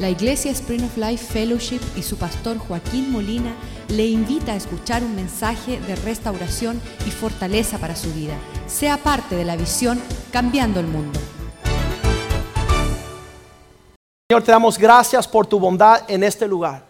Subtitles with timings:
[0.00, 3.54] La Iglesia Spring of Life Fellowship y su pastor Joaquín Molina
[3.88, 8.32] le invita a escuchar un mensaje de restauración y fortaleza para su vida.
[8.66, 10.00] Sea parte de la visión
[10.32, 11.20] Cambiando el Mundo.
[14.26, 16.82] Señor, te damos gracias por tu bondad en este lugar.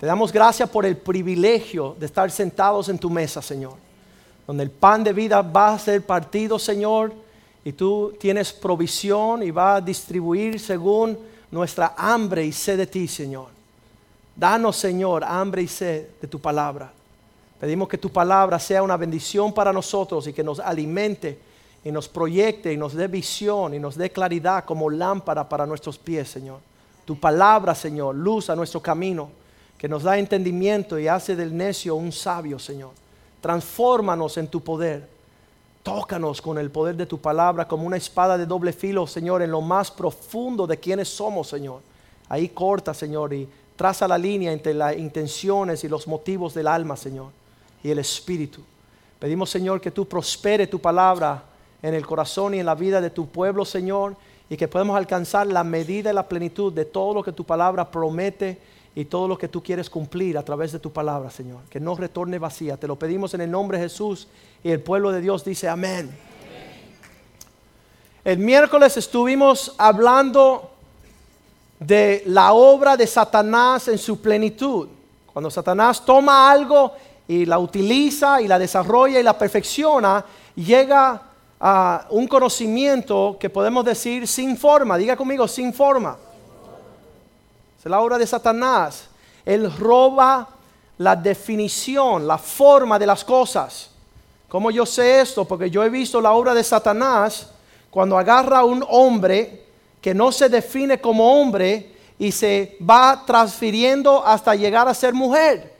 [0.00, 3.74] Te damos gracias por el privilegio de estar sentados en tu mesa, Señor.
[4.44, 7.14] Donde el pan de vida va a ser partido, Señor,
[7.64, 13.06] y tú tienes provisión y va a distribuir según nuestra hambre y sed de ti,
[13.06, 13.46] Señor.
[14.34, 16.92] Danos, Señor, hambre y sed de tu palabra.
[17.60, 21.38] Pedimos que tu palabra sea una bendición para nosotros y que nos alimente
[21.84, 25.96] y nos proyecte y nos dé visión y nos dé claridad como lámpara para nuestros
[25.96, 26.58] pies, Señor.
[27.04, 29.30] Tu palabra, Señor, luz a nuestro camino,
[29.78, 32.90] que nos da entendimiento y hace del necio un sabio, Señor.
[33.40, 35.08] Transfórmanos en tu poder.
[35.84, 39.50] Tócanos con el poder de tu palabra como una espada de doble filo, Señor, en
[39.50, 41.82] lo más profundo de quienes somos, Señor.
[42.30, 46.96] Ahí corta, Señor, y traza la línea entre las intenciones y los motivos del alma,
[46.96, 47.32] Señor,
[47.82, 48.62] y el espíritu.
[49.18, 51.42] Pedimos, Señor, que tú prospere tu palabra
[51.82, 54.16] en el corazón y en la vida de tu pueblo, Señor,
[54.48, 57.90] y que podamos alcanzar la medida y la plenitud de todo lo que tu palabra
[57.90, 58.58] promete
[58.96, 61.62] y todo lo que tú quieres cumplir a través de tu palabra, Señor.
[61.68, 62.76] Que no retorne vacía.
[62.76, 64.28] Te lo pedimos en el nombre de Jesús
[64.62, 66.16] y el pueblo de Dios dice amén.
[68.24, 70.70] El miércoles estuvimos hablando
[71.78, 74.88] de la obra de Satanás en su plenitud.
[75.32, 76.92] Cuando Satanás toma algo
[77.26, 81.20] y la utiliza y la desarrolla y la perfecciona, llega
[81.60, 84.96] a un conocimiento que podemos decir sin forma.
[84.96, 86.16] Diga conmigo, sin forma.
[87.84, 89.08] La obra de Satanás.
[89.44, 90.48] Él roba
[90.98, 93.90] la definición, la forma de las cosas.
[94.48, 95.44] ¿Cómo yo sé esto?
[95.44, 97.50] Porque yo he visto la obra de Satanás
[97.90, 99.64] cuando agarra a un hombre
[100.00, 105.74] que no se define como hombre y se va transfiriendo hasta llegar a ser mujer.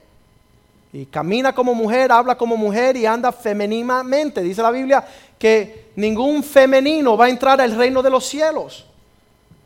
[0.93, 4.43] Y camina como mujer, habla como mujer y anda femeninamente.
[4.43, 5.05] Dice la Biblia
[5.39, 8.87] que ningún femenino va a entrar al reino de los cielos.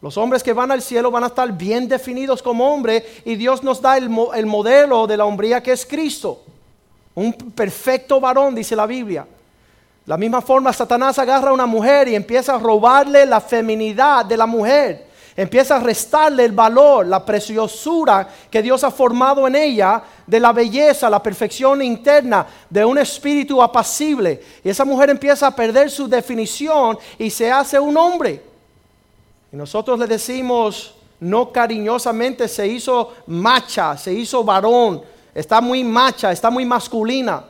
[0.01, 3.63] Los hombres que van al cielo van a estar bien definidos como hombre y Dios
[3.65, 6.43] nos da el, el modelo de la hombría que es Cristo.
[7.15, 9.27] Un perfecto varón, dice la Biblia.
[10.07, 14.37] La misma forma, Satanás agarra a una mujer y empieza a robarle la feminidad de
[14.37, 15.09] la mujer.
[15.37, 20.53] Empieza a restarle el valor, la preciosura que Dios ha formado en ella, de la
[20.53, 24.41] belleza, la perfección interna, de un espíritu apacible.
[24.65, 28.48] Y esa mujer empieza a perder su definición y se hace un hombre.
[29.53, 35.03] Y nosotros le decimos, no cariñosamente, se hizo macha, se hizo varón,
[35.35, 37.45] está muy macha, está muy masculina.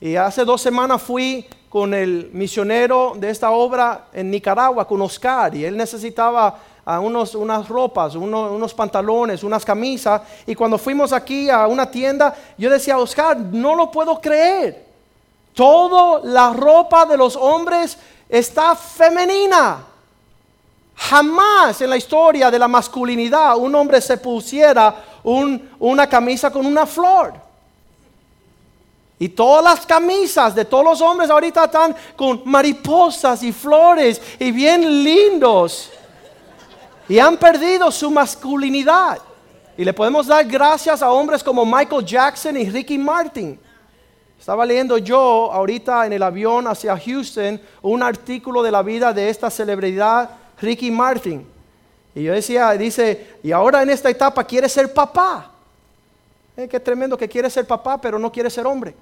[0.00, 5.54] Y hace dos semanas fui con el misionero de esta obra en Nicaragua, con Oscar,
[5.54, 6.58] y él necesitaba
[6.98, 10.22] unos, unas ropas, unos, unos, pantalones, unas camisas.
[10.46, 14.86] Y cuando fuimos aquí a una tienda, yo decía, Oscar, no lo puedo creer.
[15.54, 19.86] Toda la ropa de los hombres está femenina.
[21.08, 24.94] Jamás en la historia de la masculinidad un hombre se pusiera
[25.24, 27.32] una camisa con una flor.
[29.18, 34.52] Y todas las camisas de todos los hombres ahorita están con mariposas y flores y
[34.52, 35.90] bien lindos.
[37.08, 39.18] Y han perdido su masculinidad.
[39.78, 43.58] Y le podemos dar gracias a hombres como Michael Jackson y Ricky Martin.
[44.38, 49.30] Estaba leyendo yo ahorita en el avión hacia Houston un artículo de la vida de
[49.30, 51.46] esta celebridad Ricky Martin.
[52.14, 55.50] Y yo decía, dice, y ahora en esta etapa quiere ser papá.
[56.56, 58.94] Eh, qué tremendo que quiere ser papá, pero no quiere ser hombre.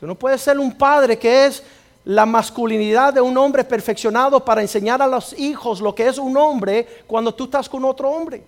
[0.00, 1.62] Tú no puedes ser un padre que es
[2.04, 6.36] la masculinidad de un hombre perfeccionado para enseñar a los hijos lo que es un
[6.36, 8.42] hombre cuando tú estás con otro hombre.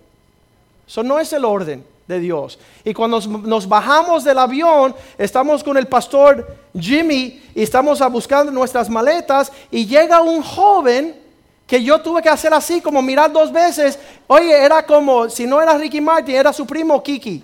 [0.87, 2.59] Eso no es el orden de Dios.
[2.83, 8.89] Y cuando nos bajamos del avión, estamos con el pastor Jimmy y estamos buscando nuestras
[8.89, 11.26] maletas y llega un joven
[11.67, 13.99] que yo tuve que hacer así, como mirar dos veces.
[14.25, 17.43] Oye, era como, si no era Ricky Martin, era su primo Kiki.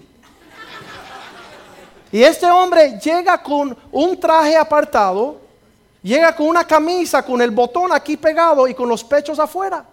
[2.13, 5.41] Y este hombre llega con un traje apartado,
[6.01, 9.83] llega con una camisa con el botón aquí pegado y con los pechos afuera.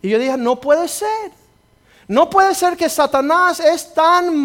[0.00, 1.32] Y yo dije, no puede ser.
[2.06, 4.36] No puede ser que Satanás es tan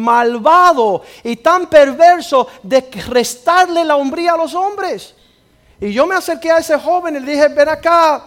[0.00, 5.14] malvado y tan perverso de restarle la hombría a los hombres.
[5.80, 8.24] Y yo me acerqué a ese joven y le dije, ven acá,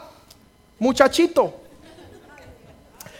[0.78, 1.54] muchachito.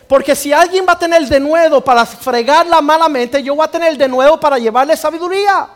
[0.08, 3.98] Porque si alguien va a tener de nuevo para fregarla malamente, yo voy a tener
[3.98, 5.70] de nuevo para llevarle sabiduría.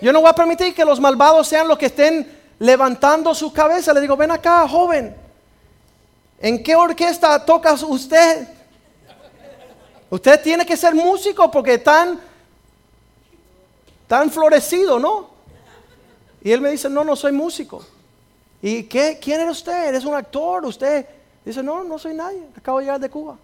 [0.00, 3.92] Yo no voy a permitir que los malvados sean los que estén levantando su cabeza.
[3.92, 5.16] Le digo, ven acá, joven.
[6.40, 8.48] ¿En qué orquesta toca usted?
[10.08, 12.20] Usted tiene que ser músico porque tan,
[14.06, 15.35] tan florecido, ¿no?
[16.46, 17.84] Y él me dice, no, no soy músico.
[18.62, 19.18] ¿Y qué?
[19.20, 19.88] ¿Quién era usted?
[19.88, 20.64] ¿Eres un actor?
[20.64, 21.04] Usted
[21.44, 22.40] dice, no, no soy nadie.
[22.56, 23.36] Acabo de llegar de Cuba.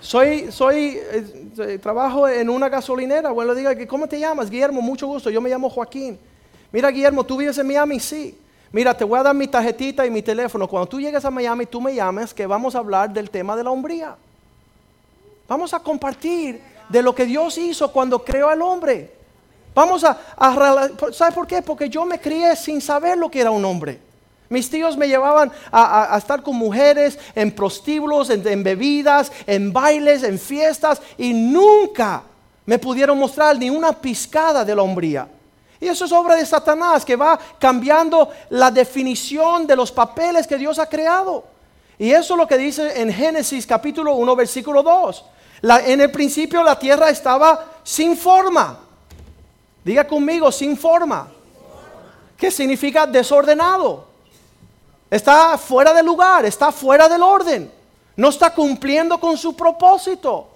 [0.00, 3.30] Soy, soy, eh, trabajo en una gasolinera.
[3.30, 4.50] Bueno, diga, ¿cómo te llamas?
[4.50, 5.30] Guillermo, mucho gusto.
[5.30, 6.18] Yo me llamo Joaquín.
[6.72, 8.00] Mira, Guillermo, ¿tú vives en Miami?
[8.00, 8.36] Sí.
[8.72, 10.66] Mira, te voy a dar mi tarjetita y mi teléfono.
[10.66, 13.62] Cuando tú llegues a Miami, tú me llames que vamos a hablar del tema de
[13.62, 14.16] la hombría.
[15.46, 19.17] Vamos a compartir de lo que Dios hizo cuando creó al hombre.
[19.78, 21.62] Vamos a, a ¿sabe por qué?
[21.62, 24.00] Porque yo me crié sin saber lo que era un hombre.
[24.48, 30.36] Mis tíos me llevaban a, estar con mujeres en prostíbulos, en, bebidas, en bailes, en
[30.36, 32.24] fiestas y nunca
[32.66, 35.28] me pudieron mostrar ni una pizcada de la hombría.
[35.80, 40.58] Y eso es obra de Satanás que va cambiando la definición de los papeles que
[40.58, 41.44] Dios ha creado.
[42.00, 45.24] Y eso es lo que dice en Génesis capítulo 1 versículo 2
[45.62, 48.87] en el principio la tierra estaba sin forma.
[49.88, 51.28] Diga conmigo, sin forma.
[52.36, 54.04] ¿Qué significa desordenado?
[55.10, 57.72] Está fuera de lugar, está fuera del orden.
[58.14, 60.46] No está cumpliendo con su propósito.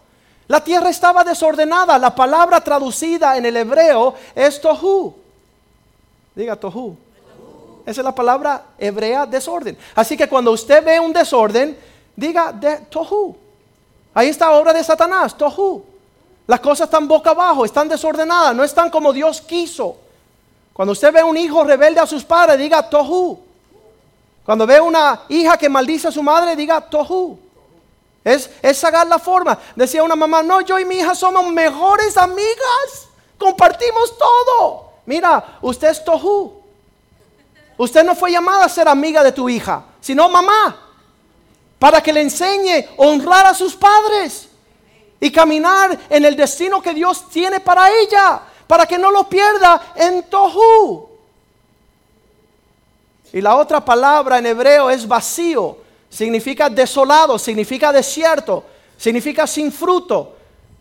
[0.49, 1.99] La tierra estaba desordenada.
[1.99, 5.15] La palabra traducida en el hebreo es tohu.
[6.35, 6.95] Diga tohu.
[7.87, 9.79] Esa es la palabra hebrea desorden.
[9.95, 11.75] Así que cuando usted ve un desorden,
[12.15, 13.35] diga de, tohu.
[14.13, 15.92] Ahí está obra de Satanás, Tohu.
[16.53, 19.97] Las cosas están boca abajo, están desordenadas, no están como Dios quiso.
[20.75, 23.41] Cuando usted ve a un hijo rebelde a sus padres, diga Tohu.
[24.45, 27.39] Cuando ve una hija que maldice a su madre, diga Tohu.
[28.23, 29.59] Es, es la forma.
[29.75, 33.09] Decía una mamá, no, yo y mi hija somos mejores amigas.
[33.39, 34.91] Compartimos todo.
[35.07, 36.61] Mira, usted es Tohu.
[37.79, 40.77] Usted no fue llamada a ser amiga de tu hija, sino mamá
[41.79, 44.51] para que le enseñe a honrar a sus padres
[45.23, 49.93] y caminar en el destino que Dios tiene para ella, para que no lo pierda
[49.95, 51.09] en Tohu.
[53.33, 55.77] Y la otra palabra en hebreo es vacío,
[56.11, 58.65] significa desolado, significa desierto,
[58.97, 60.35] significa sin fruto.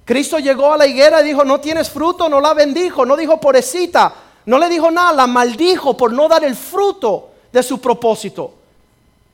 [0.04, 3.40] Cristo llegó a la higuera y dijo, no tienes fruto, no la bendijo, no dijo
[3.40, 4.12] pobrecita,
[4.48, 8.56] no le dijo nada, la maldijo por no dar el fruto de su propósito.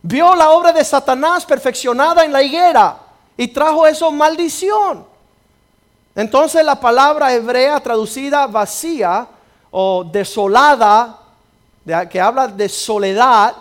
[0.01, 3.06] Vio la obra de Satanás perfeccionada en la higuera
[3.38, 5.06] y trajo eso maldición.
[6.16, 9.28] Entonces la palabra hebrea traducida vacía
[9.69, 11.19] o desolada,
[12.10, 13.56] que habla de soledad,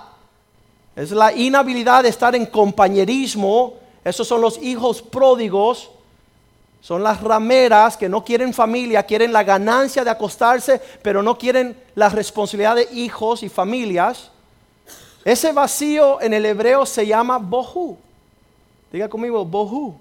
[0.96, 3.74] es la inhabilidad de estar en compañerismo.
[4.02, 5.90] Esos son los hijos pródigos.
[6.80, 11.76] Son las rameras que no quieren familia, quieren la ganancia de acostarse, pero no quieren
[11.94, 14.30] la responsabilidad de hijos y familias.
[15.24, 17.98] Ese vacío en el hebreo se llama bohu.
[18.96, 19.94] Diga conmigo, bohu.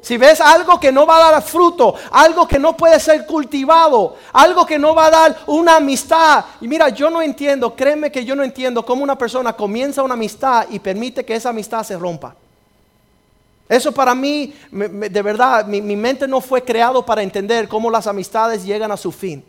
[0.00, 4.16] Si ves algo que no va a dar fruto, algo que no puede ser cultivado,
[4.32, 6.42] algo que no va a dar una amistad.
[6.62, 10.14] Y mira, yo no entiendo, créeme que yo no entiendo cómo una persona comienza una
[10.14, 12.34] amistad y permite que esa amistad se rompa.
[13.68, 18.06] Eso para mí, de verdad, mi, mi mente no fue creado para entender cómo las
[18.06, 19.44] amistades llegan a su fin.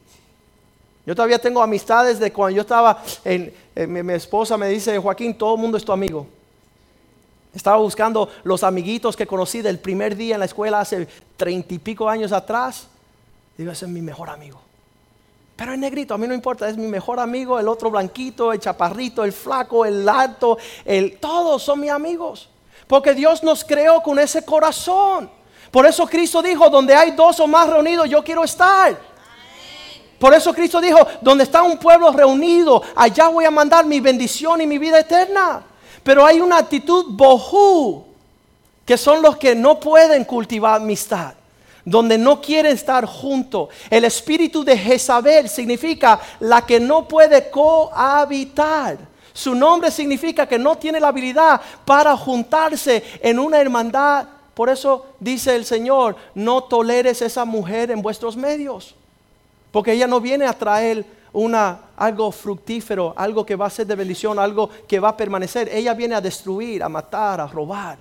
[1.06, 3.54] Yo todavía tengo amistades de cuando yo estaba en,
[3.88, 6.28] mi, esposa me dice, Joaquín, todo el mundo es tu amigo.
[7.58, 11.80] Estaba buscando los amiguitos que conocí del primer día en la escuela hace treinta y
[11.80, 12.88] pico años atrás.
[13.58, 14.62] Digo, ese es mi mejor amigo.
[15.56, 18.60] Pero el negrito, a mí no importa, es mi mejor amigo, el otro blanquito, el
[18.60, 22.48] chaparrito, el flaco, el alto, el, todos son mis amigos.
[22.86, 25.28] Porque Dios nos creó con ese corazón.
[25.72, 28.96] Por eso Cristo dijo, donde hay dos o más reunidos, yo quiero estar.
[30.20, 34.62] Por eso Cristo dijo, donde está un pueblo reunido, allá voy a mandar mi bendición
[34.62, 35.64] y mi vida eterna.
[36.08, 38.06] Pero hay una actitud bohu,
[38.86, 41.34] que son los que no pueden cultivar amistad,
[41.84, 43.68] donde no quieren estar juntos.
[43.90, 48.98] El espíritu de Jezabel significa la que no puede cohabitar.
[49.34, 54.28] Su nombre significa que no tiene la habilidad para juntarse en una hermandad.
[54.54, 58.96] Por eso dice el Señor, no toleres esa mujer en vuestros medios.
[59.74, 63.96] Porque ella no viene a traer una, algo fructífero, algo que va a ser de
[63.96, 65.70] bendición, algo que va a permanecer.
[65.72, 67.98] Ella viene a destruir, a matar, a robar,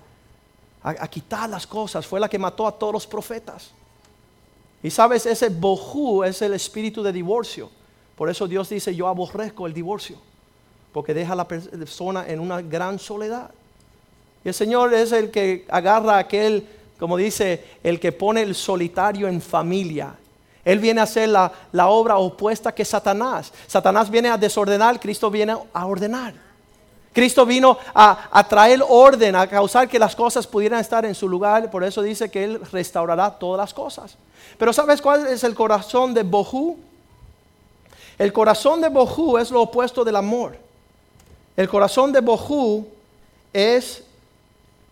[0.82, 2.06] a, quitar las cosas.
[2.06, 3.70] Fue la que mató a todos los profetas.
[4.82, 7.70] Y sabes, ese bohu es el espíritu de divorcio.
[8.14, 10.16] Por eso Dios dice, yo aborrezco el divorcio.
[10.92, 13.50] Porque deja a la persona en una gran soledad.
[14.44, 16.66] Y el Señor es el que agarra aquel,
[16.98, 20.14] como dice, el que pone el solitario en familia
[20.66, 21.52] él viene a hacer la,
[21.86, 23.52] obra opuesta que Satanás.
[23.68, 26.34] Satanás viene a desordenar, Cristo viene a ordenar.
[27.12, 31.28] Cristo vino a, a, traer orden, a causar que las cosas pudieran estar en su
[31.28, 31.70] lugar.
[31.70, 34.16] Por eso dice que Él restaurará todas las cosas.
[34.58, 36.76] Pero ¿sabes cuál es el corazón de Bohu?
[38.18, 40.58] El corazón de Bohu es lo opuesto del amor.
[41.56, 42.88] El corazón de Bohu
[43.52, 44.02] es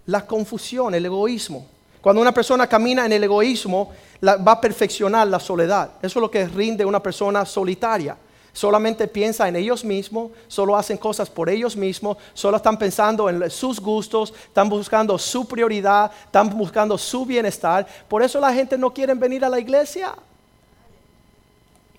[0.07, 1.67] la confusión, el egoísmo.
[2.01, 3.91] Cuando una persona camina en el egoísmo,
[4.25, 5.91] va a perfeccionar la soledad.
[6.03, 8.17] Eso es lo que rinde una persona solitaria
[8.55, 13.51] solamente piensa en ellos mismos, solo hacen cosas por ellos mismos, solo están pensando en
[13.51, 17.87] sus gustos, están buscando su prioridad, están buscando su bienestar.
[18.09, 20.15] Por eso la gente no quiere venir a la iglesia.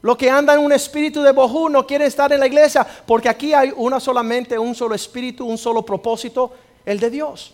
[0.02, 3.28] Lo que anda en un espíritu de bojú no quiere estar en la iglesia, porque
[3.28, 6.54] aquí hay una solamente, un solo espíritu, un solo propósito,
[6.86, 7.54] el de Dios.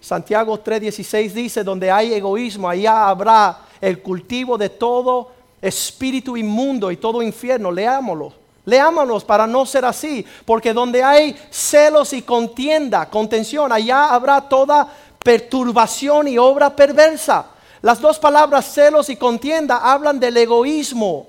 [0.00, 6.96] Santiago 3:16 dice, donde hay egoísmo, allá habrá el cultivo de todo espíritu inmundo y
[6.96, 7.70] todo infierno.
[7.70, 8.32] Leámoslo.
[8.64, 14.86] Leámonos para no ser así, porque donde hay celos y contienda, contención, allá habrá toda
[15.18, 17.46] perturbación y obra perversa.
[17.80, 21.26] Las dos palabras celos y contienda hablan del egoísmo.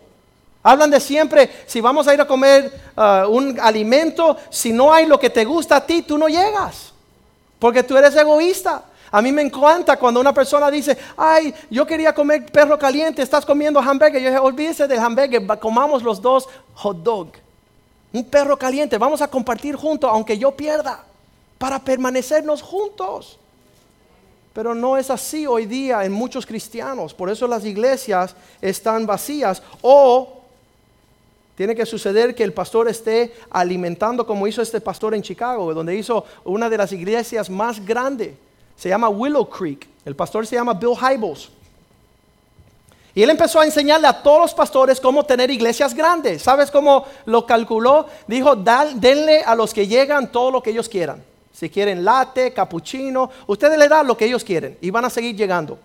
[0.62, 5.08] Hablan de siempre, si vamos a ir a comer uh, un alimento, si no hay
[5.08, 6.94] lo que te gusta a ti, tú no llegas,
[7.58, 8.84] porque tú eres egoísta.
[9.14, 13.46] A mí me encanta cuando una persona dice, ay, yo quería comer perro caliente, estás
[13.46, 14.20] comiendo hamburger.
[14.20, 17.28] Yo dije, olvídese del hamburger, comamos los dos hot dog.
[18.12, 21.04] Un perro caliente, vamos a compartir juntos, aunque yo pierda,
[21.60, 23.38] para permanecernos juntos.
[24.52, 27.14] Pero no es así hoy día en muchos cristianos.
[27.14, 29.62] Por eso las iglesias están vacías.
[29.84, 30.42] O
[31.56, 35.96] tiene que suceder que el pastor esté alimentando como hizo este pastor en Chicago, donde
[35.96, 38.32] hizo una de las iglesias más grandes
[38.78, 39.88] se llama Willow Creek.
[40.06, 41.50] El pastor se llama Bill Hybels.
[43.16, 46.42] Y él empezó a enseñarle a todos los pastores cómo tener iglesias grandes.
[46.42, 48.08] ¿Sabes cómo lo calculó?
[48.28, 51.24] Dijo, denle a los que llegan todo lo que ellos quieran.
[51.54, 55.36] Si quieren latte, cappuccino, ustedes le dan lo que ellos quieren y van a seguir
[55.36, 55.78] llegando.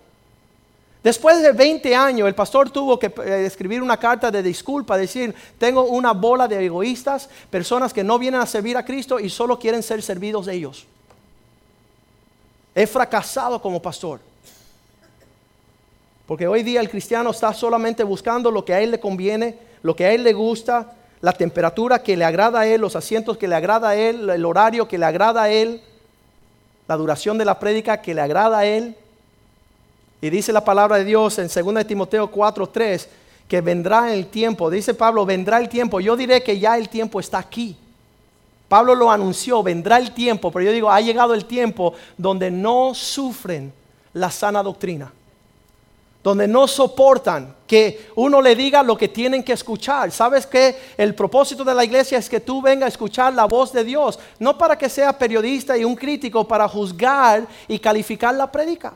[1.03, 5.33] Después de 20 años, el pastor tuvo que eh, escribir una carta de disculpa, decir,
[5.57, 9.57] tengo una bola de egoístas, personas que no vienen a servir a Cristo y solo
[9.59, 10.87] quieren ser servidos de ellos.
[12.79, 14.21] He fracasado como pastor.
[16.25, 19.93] Porque hoy día el cristiano está solamente buscando lo que a él le conviene, lo
[19.97, 23.49] que a él le gusta, la temperatura que le agrada a él, los asientos que
[23.49, 25.81] le agrada a él, el horario que le agrada a él,
[26.87, 28.95] la duración de la prédica que le agrada a él.
[30.21, 33.09] Y dice la palabra de Dios en 2 Timoteo 4:3
[33.49, 35.99] que vendrá el tiempo, dice Pablo, vendrá el tiempo.
[35.99, 37.75] Yo diré que ya el tiempo está aquí.
[38.69, 42.93] Pablo lo anunció, vendrá el tiempo, pero yo digo, ha llegado el tiempo donde no
[42.93, 43.73] sufren
[44.13, 45.11] la sana doctrina,
[46.23, 50.11] donde no soportan que uno le diga lo que tienen que escuchar.
[50.11, 53.73] ¿Sabes que El propósito de la iglesia es que tú vengas a escuchar la voz
[53.73, 58.51] de Dios, no para que sea periodista y un crítico para juzgar y calificar la
[58.51, 58.93] prédica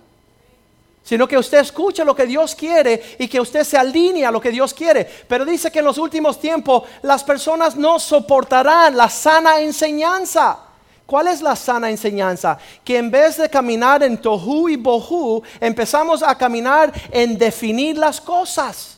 [1.03, 4.39] sino que usted escuche lo que Dios quiere y que usted se alinee a lo
[4.39, 5.07] que Dios quiere.
[5.27, 10.59] Pero dice que en los últimos tiempos las personas no soportarán la sana enseñanza.
[11.05, 12.57] ¿Cuál es la sana enseñanza?
[12.83, 18.21] Que en vez de caminar en tohu y bohu, empezamos a caminar en definir las
[18.21, 18.97] cosas.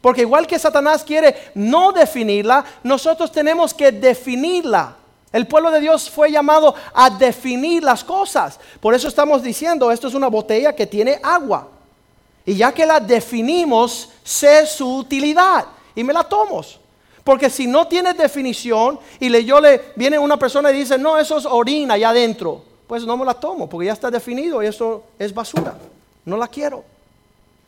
[0.00, 4.96] Porque igual que Satanás quiere no definirla, nosotros tenemos que definirla.
[5.36, 8.58] El pueblo de Dios fue llamado a definir las cosas.
[8.80, 11.68] Por eso estamos diciendo, esto es una botella que tiene agua.
[12.46, 15.66] Y ya que la definimos, sé su utilidad.
[15.94, 16.62] Y me la tomo.
[17.22, 21.18] Porque si no tiene definición y le, yo le viene una persona y dice, no,
[21.18, 24.68] eso es orina allá adentro, pues no me la tomo, porque ya está definido y
[24.68, 25.76] eso es basura.
[26.24, 26.82] No la quiero.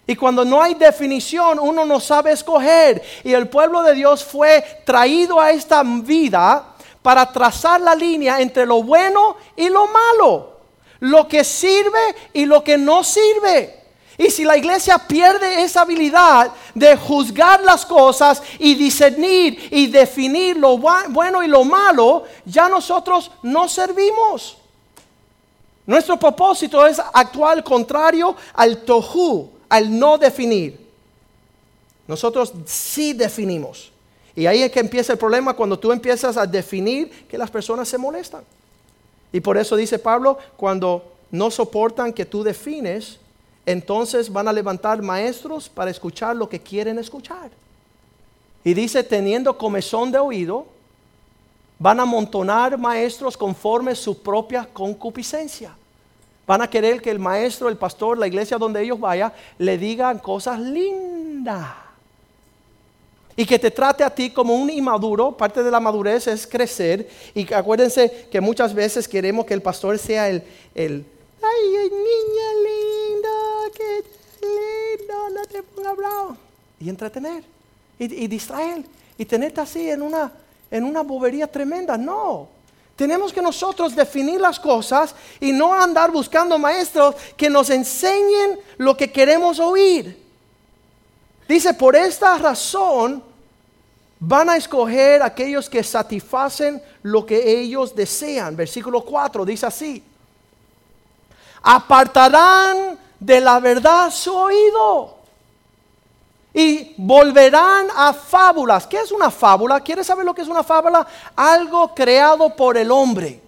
[0.06, 3.02] Y cuando no hay definición, uno no sabe escoger.
[3.24, 6.67] Y el pueblo de Dios fue traído a esta vida
[7.08, 10.58] para trazar la línea entre lo bueno y lo malo,
[11.00, 13.82] lo que sirve y lo que no sirve.
[14.18, 20.58] Y si la iglesia pierde esa habilidad de juzgar las cosas y discernir y definir
[20.58, 24.58] lo bueno y lo malo, ya nosotros no servimos.
[25.86, 30.78] Nuestro propósito es actuar contrario al tohu, al no definir.
[32.06, 33.92] Nosotros sí definimos.
[34.38, 37.88] Y ahí es que empieza el problema cuando tú empiezas a definir que las personas
[37.88, 38.44] se molestan.
[39.32, 43.18] Y por eso dice Pablo, cuando no soportan que tú defines,
[43.66, 47.50] entonces van a levantar maestros para escuchar lo que quieren escuchar.
[48.62, 50.68] Y dice, teniendo comezón de oído,
[51.76, 55.74] van a amontonar maestros conforme su propia concupiscencia.
[56.46, 60.20] Van a querer que el maestro, el pastor, la iglesia donde ellos vayan, le digan
[60.20, 61.87] cosas lindas
[63.38, 65.30] y que te trate a ti como un inmaduro.
[65.30, 67.08] Parte de la madurez es crecer.
[67.36, 70.42] Y acuérdense que muchas veces queremos que el pastor sea el,
[70.74, 71.06] el
[71.40, 73.28] ay, niña linda,
[73.76, 74.02] qué
[74.42, 76.36] lindo, no te ponga bravo.
[76.80, 77.44] Y entretener,
[77.96, 78.82] y, y distraer,
[79.16, 80.32] y tenerte así en una,
[80.68, 81.96] en una bobería tremenda.
[81.96, 82.48] No.
[82.96, 88.96] Tenemos que nosotros definir las cosas y no andar buscando maestros que nos enseñen lo
[88.96, 90.26] que queremos oír.
[91.48, 93.27] Dice, por esta razón
[94.20, 98.56] van a escoger aquellos que satisfacen lo que ellos desean.
[98.56, 100.02] Versículo 4 dice así,
[101.62, 105.16] apartarán de la verdad su oído
[106.52, 108.86] y volverán a fábulas.
[108.86, 109.80] ¿Qué es una fábula?
[109.80, 111.06] ¿Quieres saber lo que es una fábula?
[111.36, 113.40] Algo creado por el hombre.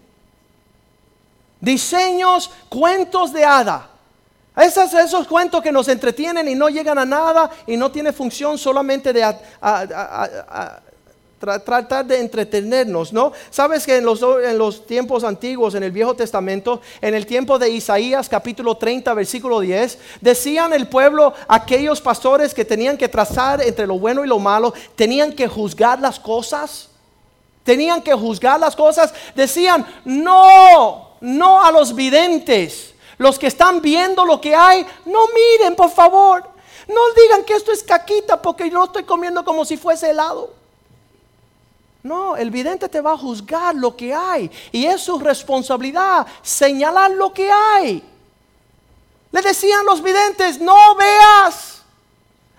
[1.60, 3.90] Diseños, cuentos de hada.
[4.56, 9.12] Esos, cuentos que nos entretienen y no llegan a nada y no tiene función solamente
[9.12, 9.24] de
[11.40, 13.32] tratar de entretenernos, ¿no?
[13.48, 17.58] Sabes que en los, en los tiempos antiguos, en el Viejo Testamento, en el tiempo
[17.58, 23.62] de Isaías capítulo 30, versículo 10, decían el pueblo, aquellos pastores que tenían que trazar
[23.62, 26.90] entre lo bueno y lo malo, tenían que juzgar las cosas,
[27.64, 34.24] tenían que juzgar las cosas, decían, no, no a los videntes, los que están viendo
[34.24, 36.42] lo que hay, no miren, por favor.
[36.88, 40.54] No digan que esto es caquita porque yo estoy comiendo como si fuese helado.
[42.02, 47.10] No, el vidente te va a juzgar lo que hay y es su responsabilidad señalar
[47.10, 48.02] lo que hay.
[49.32, 51.82] Le decían los videntes, no veas.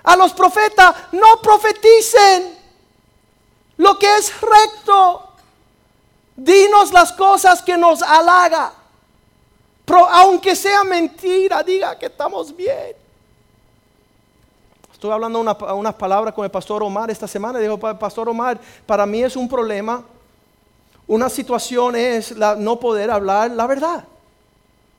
[0.04, 2.56] A los profetas, no profeticen
[3.78, 5.28] lo que es recto.
[6.36, 8.76] Dinos las cosas que nos halaga.
[9.98, 12.96] Aunque sea mentira, diga que estamos bien.
[14.92, 17.58] Estuve hablando unas palabras con el pastor Omar esta semana.
[17.58, 20.04] Dijo, pastor Omar, para mí es un problema.
[21.08, 24.04] Una situación es no poder hablar la verdad.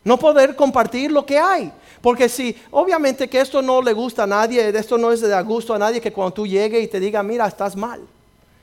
[0.05, 1.73] No poder compartir lo que hay.
[2.01, 5.73] Porque si, obviamente que esto no le gusta a nadie, esto no es de gusto
[5.73, 8.01] a nadie, que cuando tú llegues y te diga, mira, estás mal.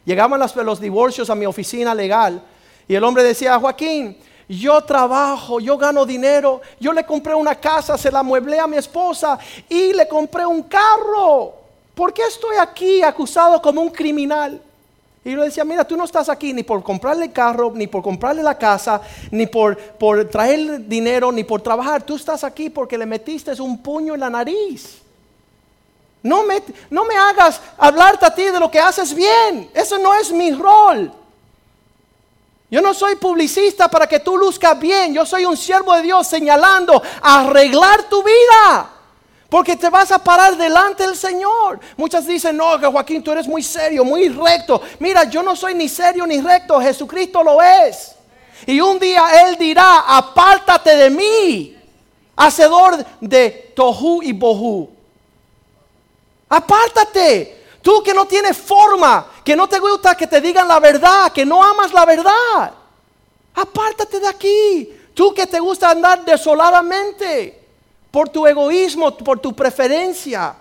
[0.04, 2.44] Llegaban los divorcios a mi oficina legal
[2.88, 4.18] y el hombre decía, Joaquín,
[4.50, 8.78] yo trabajo, yo gano dinero, yo le compré una casa, se la mueblé a mi
[8.78, 9.38] esposa
[9.70, 11.54] y le compré un carro.
[11.94, 14.60] ¿Por qué estoy aquí acusado como un criminal?
[15.24, 18.02] Y yo decía, mira, tú no estás aquí ni por comprarle el carro, ni por
[18.02, 22.02] comprarle la casa, ni por, por traer dinero, ni por trabajar.
[22.02, 25.00] Tú estás aquí porque le metiste un puño en la nariz.
[26.24, 29.70] No me, no me hagas hablarte a ti de lo que haces bien.
[29.76, 31.12] Eso no es mi rol.
[32.72, 35.14] Yo no soy publicista para que tú luzcas bien.
[35.14, 38.90] Yo soy un siervo de Dios señalando arreglar tu vida.
[39.50, 41.80] Porque te vas a parar delante del Señor.
[41.98, 44.80] Muchas dicen, no, Joaquín, tú eres muy serio, muy recto.
[45.00, 46.80] Mira, yo no soy ni serio ni recto.
[46.80, 48.16] Jesucristo lo es.
[48.68, 51.76] Y un día Él dirá, apártate de mí,
[52.36, 54.92] hacedor de tohu y bohu.
[56.50, 57.59] Apártate.
[57.82, 61.46] Tú que no tienes forma, que no te gusta que te digan la verdad, que
[61.46, 62.74] no amas la verdad.
[63.56, 64.90] Apártate de aquí.
[65.14, 67.68] Tú que te gusta andar desoladamente
[68.12, 70.56] por tu egoísmo, por tu preferencia.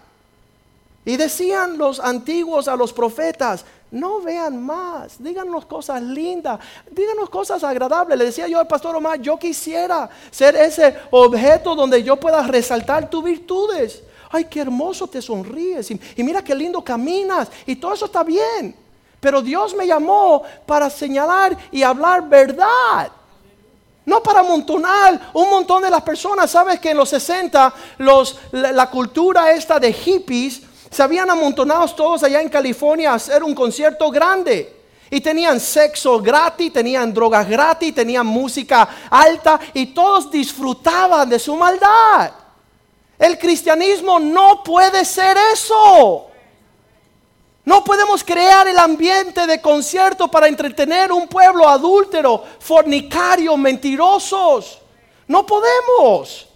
[1.04, 7.64] Y decían los antiguos a los profetas, no vean más, díganos cosas lindas, díganos cosas
[7.64, 8.18] agradables.
[8.18, 13.08] Le decía yo al pastor Omar, yo quisiera ser ese objeto donde yo pueda resaltar
[13.08, 18.06] tus virtudes ay, qué hermoso te sonríes y, mira qué lindo caminas y todo eso
[18.06, 18.74] está bien.
[19.20, 23.10] Pero Dios me llamó para señalar y hablar verdad.
[24.04, 26.50] No para amontonar un montón de las personas.
[26.50, 32.22] Sabes que en los 60 los, la, cultura esta de hippies se habían amontonado todos
[32.22, 34.76] allá en California a hacer un concierto grande.
[35.10, 41.56] Y tenían sexo gratis, tenían drogas gratis, tenían música alta y todos disfrutaban de su
[41.56, 42.30] maldad.
[43.18, 46.26] El cristianismo no puede ser eso.
[47.64, 54.78] No podemos crear el ambiente de concierto para entretener un pueblo adúltero, fornicario, mentirosos.
[55.26, 56.46] No podemos.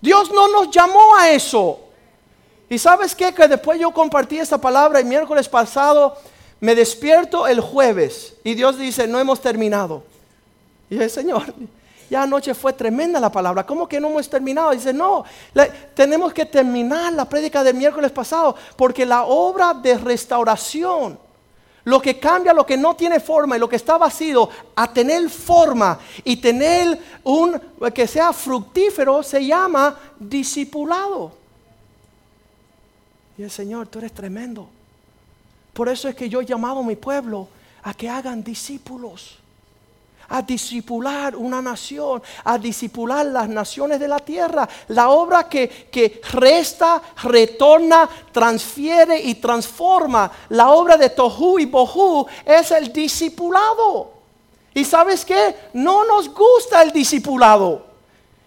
[0.00, 1.80] Dios no nos llamó a eso.
[2.70, 3.34] Y sabes qué?
[3.34, 6.16] Que después yo compartí esta palabra el miércoles pasado,
[6.60, 10.02] me despierto el jueves y Dios dice, no hemos terminado.
[10.90, 11.54] Y dije, Señor,
[12.10, 13.66] ya anoche fue tremenda la palabra.
[13.66, 14.70] ¿Cómo que no hemos terminado?
[14.70, 15.24] Dice, no,
[15.94, 21.18] tenemos que terminar la prédica del miércoles pasado porque la obra de restauración,
[21.84, 25.28] lo que cambia, lo que no tiene forma y lo que está vacío, a tener
[25.28, 27.60] forma y tener un
[27.94, 31.32] que sea fructífero, se llama discipulado.
[33.36, 34.68] Y el Señor, tú eres tremendo.
[35.72, 37.48] Por eso es que yo he llamado a mi pueblo
[37.82, 39.37] a que hagan discípulos
[40.30, 44.68] a disipular una nación, a disipular las naciones de la tierra.
[44.88, 50.30] La obra que, que, resta, retorna, transfiere y transforma.
[50.50, 54.12] La obra de Tohu y Bohu es el discipulado.
[54.74, 55.70] ¿Y sabes qué?
[55.72, 57.86] No nos gusta el discipulado.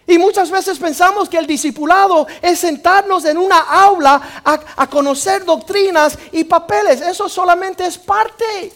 [0.06, 5.46] Y muchas veces pensamos que el discipulado es sentarnos en una aula a, a conocer
[5.46, 7.02] doctrinas y papeles.
[7.02, 8.74] Eso solamente es parte.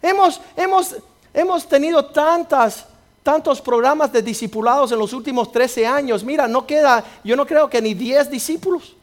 [0.00, 0.96] Hemos, hemos
[1.36, 2.86] Hemos tenido tantas,
[3.22, 6.24] tantos programas de discipulados en los últimos 13 años.
[6.24, 8.96] Mira, no queda, yo no creo que ni 10 discípulos.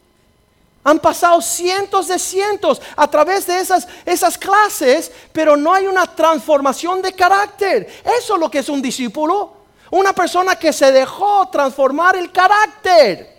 [0.82, 6.06] Han pasado cientos de cientos a través de esas, esas clases, pero no hay una
[6.08, 7.86] transformación de carácter.
[8.18, 9.52] Eso es lo que es un discípulo.
[9.92, 13.32] Una persona que se dejó transformar el carácter.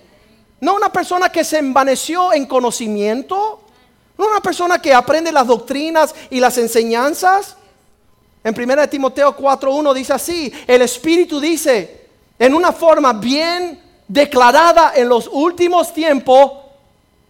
[0.62, 3.60] No una persona que se envaneció en conocimiento.
[4.18, 7.58] No una persona que aprende las doctrinas y las enseñanzas.
[8.46, 12.06] En 1 Timoteo 4.1 dice así, el Espíritu dice,
[12.38, 16.52] en una forma bien declarada en los últimos tiempos,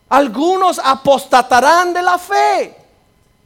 [0.09, 2.75] algunos apostatarán de la fe.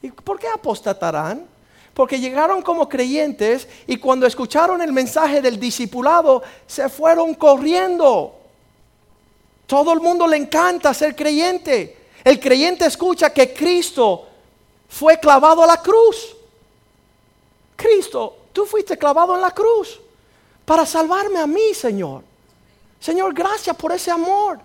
[0.01, 1.45] ¿Y por qué apostatarán?
[1.93, 8.33] Porque llegaron como creyentes y cuando escucharon el mensaje del discipulado se fueron corriendo.
[9.67, 11.97] Todo el mundo le encanta ser creyente.
[12.23, 14.25] El creyente escucha que Cristo
[14.89, 16.35] fue clavado a la cruz.
[17.79, 20.01] Cristo, tú fuiste clavado en la cruz
[20.65, 22.23] para salvarme a mí, Señor.
[22.99, 24.59] Señor, gracias por ese amor.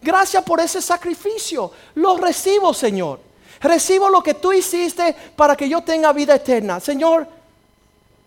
[0.00, 1.72] Gracias por ese sacrificio.
[1.96, 3.18] Lo recibo, Señor.
[3.60, 6.78] Recibo lo que tú hiciste para que yo tenga vida eterna.
[6.78, 7.26] Señor,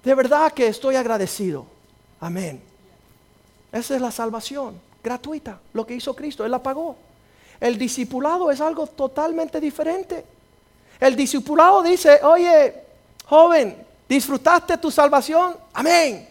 [0.03, 1.65] de verdad que estoy agradecido.
[2.19, 2.61] Amén.
[3.71, 6.97] Esa es la salvación gratuita, lo que hizo Cristo, Él la pagó.
[7.61, 10.25] El discipulado es algo totalmente diferente.
[10.99, 12.73] El discipulado dice, oye,
[13.25, 15.57] joven, ¿Disfrutaste tu salvación?
[15.73, 16.29] Amén.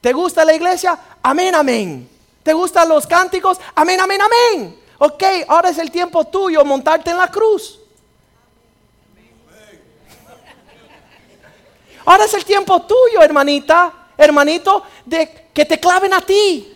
[0.00, 0.98] ¿Te gusta la iglesia?
[1.22, 2.08] Amén, amén.
[2.42, 3.58] ¿Te gustan los cánticos?
[3.74, 4.80] Amén, amén, amén.
[4.98, 7.80] Ok, ahora es el tiempo tuyo montarte en la cruz.
[12.04, 16.72] Ahora es el tiempo tuyo, hermanita, hermanito, de que te claven a ti.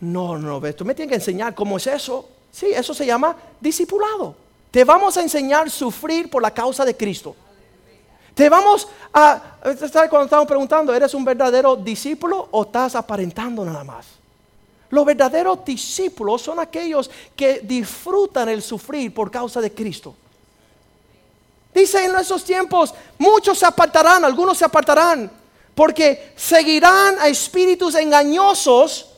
[0.00, 2.28] No, no, tú me tienes que enseñar cómo es eso.
[2.52, 4.36] Sí, eso se llama discipulado.
[4.70, 7.34] Te vamos a enseñar a sufrir por la causa de Cristo.
[8.38, 13.82] Te vamos a, ¿sabes cuando estamos preguntando, ¿eres un verdadero discípulo o estás aparentando nada
[13.82, 14.06] más?
[14.90, 20.14] Los verdaderos discípulos son aquellos que disfrutan el sufrir por causa de Cristo.
[21.74, 25.28] Dice en esos tiempos, muchos se apartarán, algunos se apartarán,
[25.74, 29.14] porque seguirán a espíritus engañosos,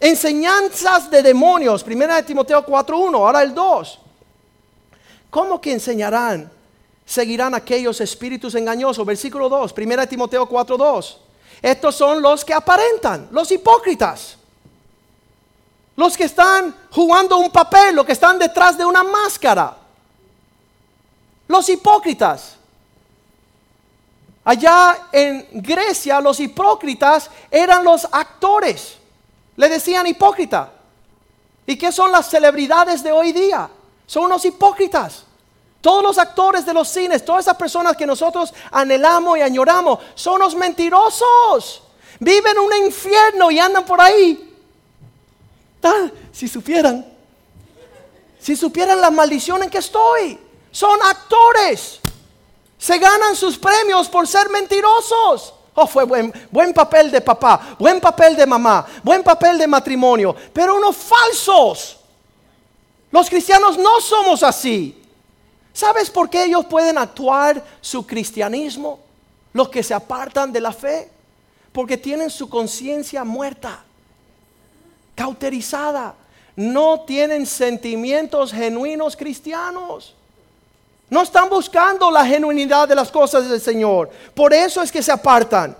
[0.00, 1.84] enseñanzas de demonios.
[1.84, 3.98] Primera de Timoteo 4.1, ahora el 2.
[5.28, 6.55] ¿Cómo que enseñarán?
[7.06, 9.06] Seguirán aquellos espíritus engañosos.
[9.06, 11.20] Versículo 2, 1 Timoteo 4, 2.
[11.62, 14.36] Estos son los que aparentan, los hipócritas.
[15.94, 19.74] Los que están jugando un papel, los que están detrás de una máscara.
[21.48, 22.56] Los hipócritas.
[24.44, 28.98] Allá en Grecia los hipócritas eran los actores.
[29.56, 30.72] Le decían hipócrita.
[31.66, 33.68] ¿Y qué son las celebridades de hoy día?
[34.06, 35.25] Son los hipócritas.
[35.86, 40.40] Todos los actores de los cines, todas esas personas que nosotros anhelamos y añoramos, son
[40.40, 41.80] los mentirosos.
[42.18, 44.52] Viven un infierno y andan por ahí.
[46.32, 47.06] si supieran,
[48.40, 50.36] si supieran la maldición en que estoy,
[50.72, 52.00] son actores.
[52.76, 55.54] Se ganan sus premios por ser mentirosos.
[55.76, 60.34] Oh, fue buen, buen papel de papá, buen papel de mamá, buen papel de matrimonio,
[60.52, 61.98] pero unos falsos.
[63.12, 65.04] Los cristianos no somos así.
[65.76, 68.98] ¿Sabes por qué ellos pueden actuar su cristianismo?
[69.52, 71.10] Los que se apartan de la fe.
[71.70, 73.84] Porque tienen su conciencia muerta,
[75.14, 76.14] cauterizada.
[76.56, 80.14] No tienen sentimientos genuinos cristianos.
[81.10, 84.08] No están buscando la genuinidad de las cosas del Señor.
[84.34, 85.76] Por eso es que se apartan.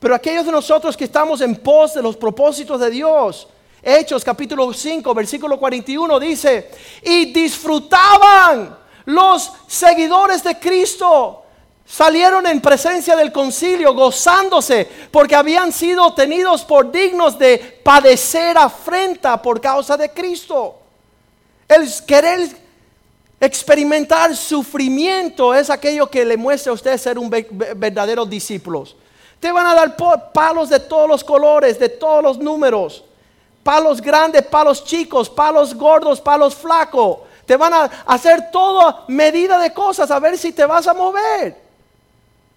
[0.00, 3.46] Pero aquellos de nosotros que estamos en pos de los propósitos de Dios,
[3.82, 6.70] Hechos capítulo 5, versículo 41 dice,
[7.02, 11.42] y disfrutaban los seguidores de Cristo
[11.86, 19.40] salieron en presencia del concilio gozándose porque habían sido tenidos por dignos de padecer afrenta
[19.40, 20.76] por causa de Cristo.
[21.66, 22.54] El querer
[23.40, 28.84] experimentar sufrimiento es aquello que le muestra a usted ser un verdadero discípulo.
[29.40, 29.96] Te van a dar
[30.34, 33.02] palos de todos los colores, de todos los números.
[33.62, 39.72] Palos grandes, palos chicos, palos gordos, palos flacos te van a hacer toda medida de
[39.72, 41.56] cosas a ver si te vas a mover.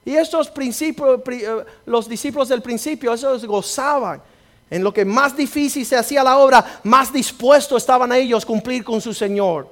[0.04, 4.22] Y estos principios, eh, los discípulos del principio, esos gozaban.
[4.70, 8.84] En lo que más difícil se hacía la obra, más dispuestos estaban ellos a cumplir
[8.84, 9.70] con su Señor.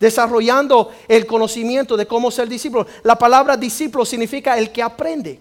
[0.00, 2.84] Desarrollando el conocimiento de cómo ser discípulo.
[3.04, 5.38] La palabra discípulo significa el que aprende.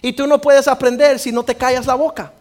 [0.00, 2.32] Y tú no puedes aprender si no te callas la boca.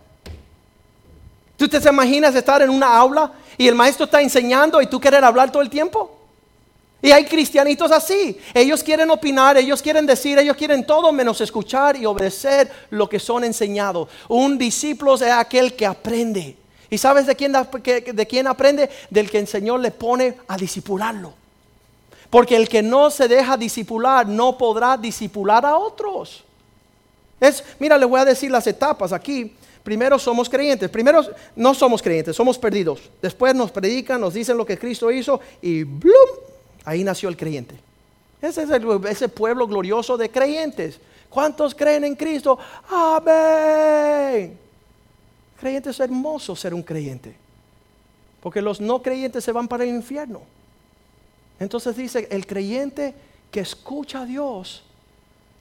[1.57, 5.21] ¿Tú te imaginas estar en una aula y el maestro está enseñando y tú quieres
[5.23, 6.19] hablar todo el tiempo?
[7.03, 8.39] Y hay cristianitos así.
[8.53, 13.19] Ellos quieren opinar, ellos quieren decir, ellos quieren todo menos escuchar y obedecer lo que
[13.19, 14.07] son enseñados.
[14.29, 16.55] Un discípulo es aquel que aprende.
[16.89, 18.89] ¿Y sabes de quién, de quién aprende?
[19.09, 21.33] Del que el Señor le pone a disipularlo.
[22.29, 26.45] Porque el que no se deja disipular no podrá disipular a otros.
[27.37, 29.53] Es, mira, le voy a decir las etapas aquí.
[29.83, 31.21] Primero somos creyentes, primero
[31.55, 33.01] no somos creyentes, somos perdidos.
[33.21, 36.13] Después nos predican, nos dicen lo que Cristo hizo y ¡blum!
[36.85, 37.75] Ahí nació el creyente.
[38.41, 38.69] Ese es
[39.09, 40.99] ese pueblo glorioso de creyentes.
[41.29, 42.57] ¿Cuántos creen en Cristo?
[42.89, 44.57] Amén.
[45.59, 47.35] Creyente es hermoso ser un creyente.
[48.41, 50.41] Porque los no creyentes se van para el infierno.
[51.59, 53.13] Entonces dice, el creyente
[53.51, 54.83] que escucha a Dios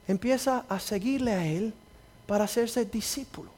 [0.09, 1.73] empieza a seguirle a Él
[2.27, 3.51] para hacerse discípulo.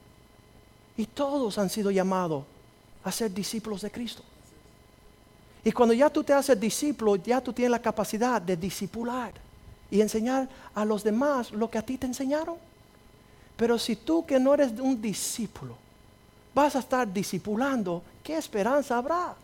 [0.96, 2.44] Y todos han sido llamados
[3.02, 4.22] a ser discípulos de Cristo.
[5.64, 9.33] Y cuando ya tú te haces discípulo, ya tú tienes la capacidad de discipular
[9.90, 12.57] y enseñar a los demás lo que a ti te enseñaron.
[13.57, 15.76] Pero si tú que no eres un discípulo,
[16.54, 19.35] vas a estar discipulando, ¿qué esperanza habrá?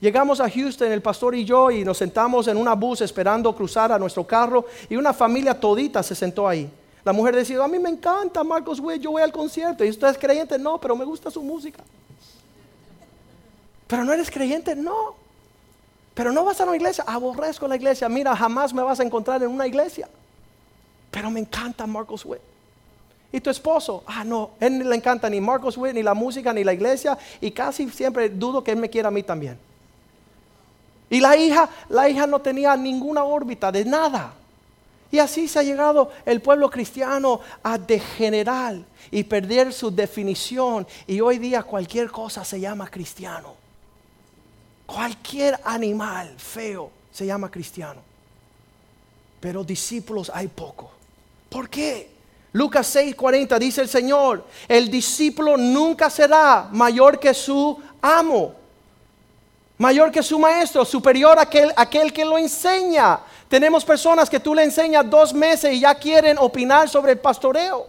[0.00, 3.92] Llegamos a Houston, el pastor y yo, y nos sentamos en una bus esperando cruzar
[3.92, 6.70] a nuestro carro, y una familia todita se sentó ahí.
[7.06, 9.84] La mujer decía, a mí me encanta Marcos Witt, yo voy al concierto.
[9.84, 10.58] ¿Y usted es creyente?
[10.58, 11.84] No, pero me gusta su música.
[13.86, 15.14] Pero no eres creyente, no.
[16.14, 18.08] Pero no vas a una iglesia, aborrezco la iglesia.
[18.08, 20.08] Mira, jamás me vas a encontrar en una iglesia.
[21.12, 22.40] Pero me encanta Marcos Witt.
[23.30, 24.02] ¿Y tu esposo?
[24.04, 27.16] Ah, no, él no le encanta ni Marcos Witt, ni la música, ni la iglesia.
[27.40, 29.56] Y casi siempre dudo que él me quiera a mí también.
[31.08, 34.34] Y la hija, la hija no tenía ninguna órbita de nada.
[35.16, 38.76] Y así se ha llegado el pueblo cristiano a degenerar
[39.10, 40.86] y perder su definición.
[41.06, 43.54] Y hoy día cualquier cosa se llama cristiano.
[44.84, 48.02] Cualquier animal feo se llama cristiano.
[49.40, 50.90] Pero discípulos hay poco.
[51.48, 52.10] ¿Por qué?
[52.52, 58.54] Lucas 6:40 dice el Señor, el discípulo nunca será mayor que su amo,
[59.78, 63.20] mayor que su maestro, superior a aquel, aquel que lo enseña.
[63.48, 67.86] Tenemos personas que tú le enseñas dos meses y ya quieren opinar sobre el pastoreo.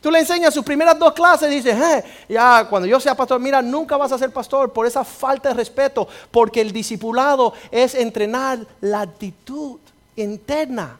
[0.00, 3.38] Tú le enseñas sus primeras dos clases y dices, eh, ya cuando yo sea pastor,
[3.38, 7.94] mira, nunca vas a ser pastor por esa falta de respeto, porque el discipulado es
[7.94, 9.78] entrenar la actitud
[10.16, 10.98] interna.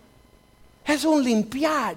[0.85, 1.97] Es un limpiar,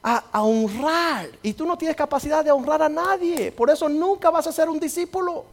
[0.00, 1.28] a, a, honrar.
[1.42, 3.50] Y tú no tienes capacidad de honrar a nadie.
[3.50, 5.44] Por eso nunca vas a ser un discípulo.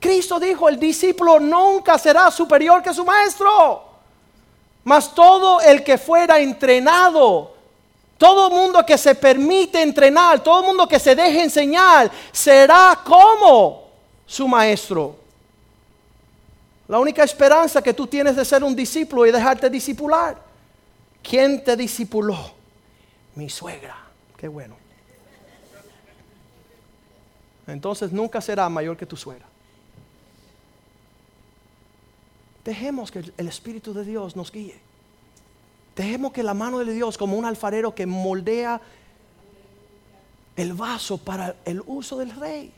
[0.00, 3.84] Cristo dijo, el discípulo nunca será superior que su maestro.
[4.84, 7.54] Mas todo el que fuera entrenado,
[8.16, 13.88] todo mundo que se permite entrenar, todo mundo que se deje enseñar, será como
[14.26, 15.16] su maestro.
[16.86, 20.38] La única esperanza que tú tienes de ser un discípulo y dejarte discipular.
[21.22, 22.38] ¿Quién te discipuló?
[23.34, 23.96] Mi suegra.
[24.36, 24.76] Qué bueno.
[27.66, 29.47] Entonces nunca será mayor que tu suegra.
[32.68, 34.78] Dejemos que el Espíritu de Dios nos guíe.
[35.96, 38.78] Dejemos que la mano de Dios, como un alfarero que moldea
[40.54, 42.70] el vaso para el uso del rey,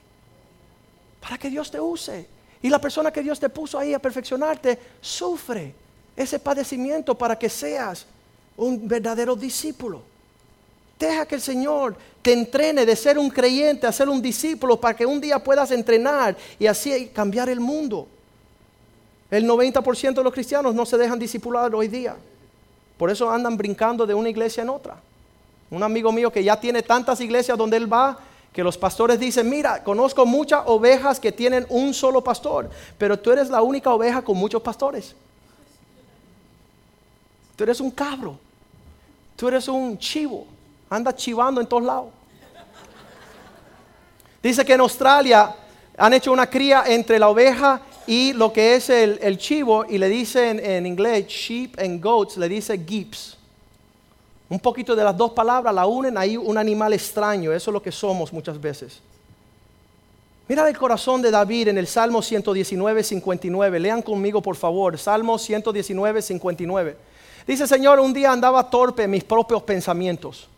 [1.21, 2.29] para que Dios te use.
[2.63, 5.75] Y la persona que Dios te puso ahí a perfeccionarte, sufre
[6.15, 8.07] ese padecimiento para que seas
[8.59, 10.05] un verdadero discípulo.
[11.01, 14.95] Deja que el Señor te entrene de ser un creyente a ser un discípulo para
[14.95, 18.07] que un día puedas entrenar y así cambiar el mundo.
[19.31, 22.17] El 90% de los cristianos no se dejan discipular hoy día.
[22.99, 24.97] Por eso andan brincando de una iglesia en otra.
[25.71, 28.19] Un amigo mío que ya tiene tantas iglesias donde él va,
[28.53, 33.31] que los pastores dicen, mira, conozco muchas ovejas que tienen un solo pastor, pero tú
[33.31, 35.15] eres la única oveja con muchos pastores.
[37.55, 38.39] Tú eres un cabro.
[39.37, 40.47] Tú eres un chivo.
[40.89, 42.09] Anda chivando en todos lados.
[44.43, 45.55] Dice que en Australia
[45.97, 47.81] han hecho una cría entre la oveja
[48.11, 52.49] y lo que es el, chivo, y le dicen en inglés sheep and goats, le
[52.49, 53.37] dice gips.
[54.49, 57.81] Un poquito de las dos palabras la unen, ahí un animal extraño, eso es lo
[57.81, 59.01] que somos muchas veces.
[60.49, 63.79] Mira el corazón de David en el Salmo 119, 59.
[63.79, 64.99] Lean conmigo, por favor.
[64.99, 66.97] Salmo 119, 59.
[67.47, 70.49] Dice, Señor, un día andaba torpe en mis propios pensamientos.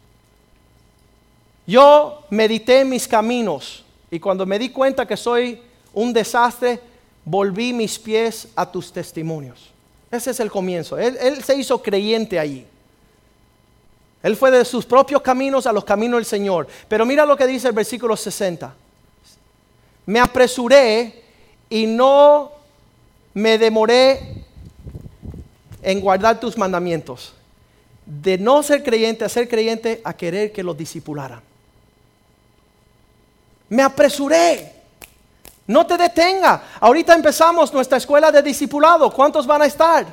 [1.66, 5.60] Yo medité en mis caminos y cuando me di cuenta que soy
[5.92, 6.91] un desastre,
[7.24, 9.70] volví mis pies a tus testimonios.
[10.10, 10.98] Ese es el comienzo.
[10.98, 12.66] Él, se hizo creyente allí.
[14.22, 16.68] Él fue de sus propios caminos a los caminos del Señor.
[16.88, 18.74] Pero mira lo que dice el versículo 60
[20.06, 21.22] me apresuré
[21.68, 22.50] y no
[23.34, 24.44] me demoré
[25.82, 27.34] en guardar tus mandamientos.
[28.04, 31.40] De no ser creyente a ser creyente a querer que los discipularan.
[33.68, 34.81] Me apresuré.
[35.66, 36.62] No te detenga.
[36.80, 39.10] Ahorita empezamos nuestra escuela de discipulado.
[39.12, 40.06] ¿Cuántos van a estar?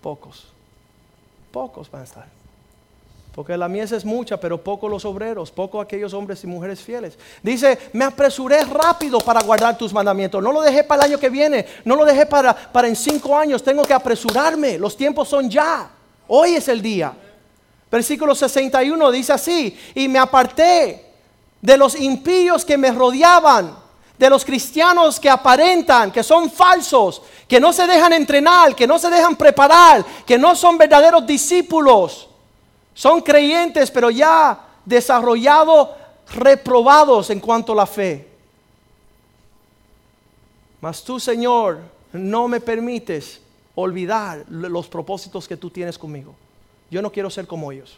[0.00, 0.46] Pocos.
[1.50, 2.26] Pocos van a estar.
[3.34, 7.18] Porque la mies es mucha, pero poco los obreros, poco aquellos hombres y mujeres fieles.
[7.42, 10.42] Dice, me apresuré rápido para guardar tus mandamientos.
[10.42, 13.36] No lo dejé para el año que viene, no lo dejé para, para en cinco
[13.36, 13.62] años.
[13.62, 14.78] Tengo que apresurarme.
[14.78, 15.90] Los tiempos son ya.
[16.28, 17.14] Hoy es el día.
[17.90, 21.11] Versículo 61 dice así, y me aparté
[21.62, 23.74] de los impíos que me rodeaban,
[24.18, 28.98] de los cristianos que aparentan, que son falsos, que no se dejan entrenar, que no
[28.98, 32.28] se dejan preparar, que no son verdaderos discípulos
[32.94, 35.90] son creyentes, pero ya desarrollados,
[36.34, 38.28] reprobados en cuanto a la fe.
[40.80, 41.80] Mas tú, Señor,
[42.12, 43.40] no me permites
[43.74, 46.34] olvidar los propósitos que tú tienes conmigo.
[46.90, 47.96] Yo no quiero ser como ellos.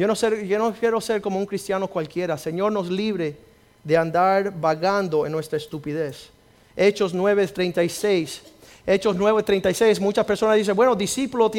[0.00, 2.38] Yo no, quiero ser como un cristiano cualquiera.
[2.38, 3.36] Señor, nos libre
[3.84, 6.30] de andar vagando en nuestra estupidez.
[6.74, 8.40] Hechos 9:36.
[8.86, 10.00] Hechos 9:36.
[10.00, 11.50] Muchas personas dicen, bueno, discípulo.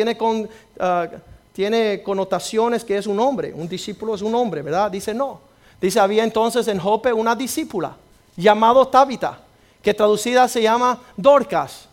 [0.79, 1.07] Ah,
[1.53, 4.89] tiene connotaciones que es un hombre, un discípulo es un hombre, ¿verdad?
[4.89, 5.39] Dice no.
[5.79, 7.95] Dice, había entonces en Jope una discípula
[8.35, 9.37] llamado Tabita,
[9.83, 11.87] que traducida se llama Dorcas.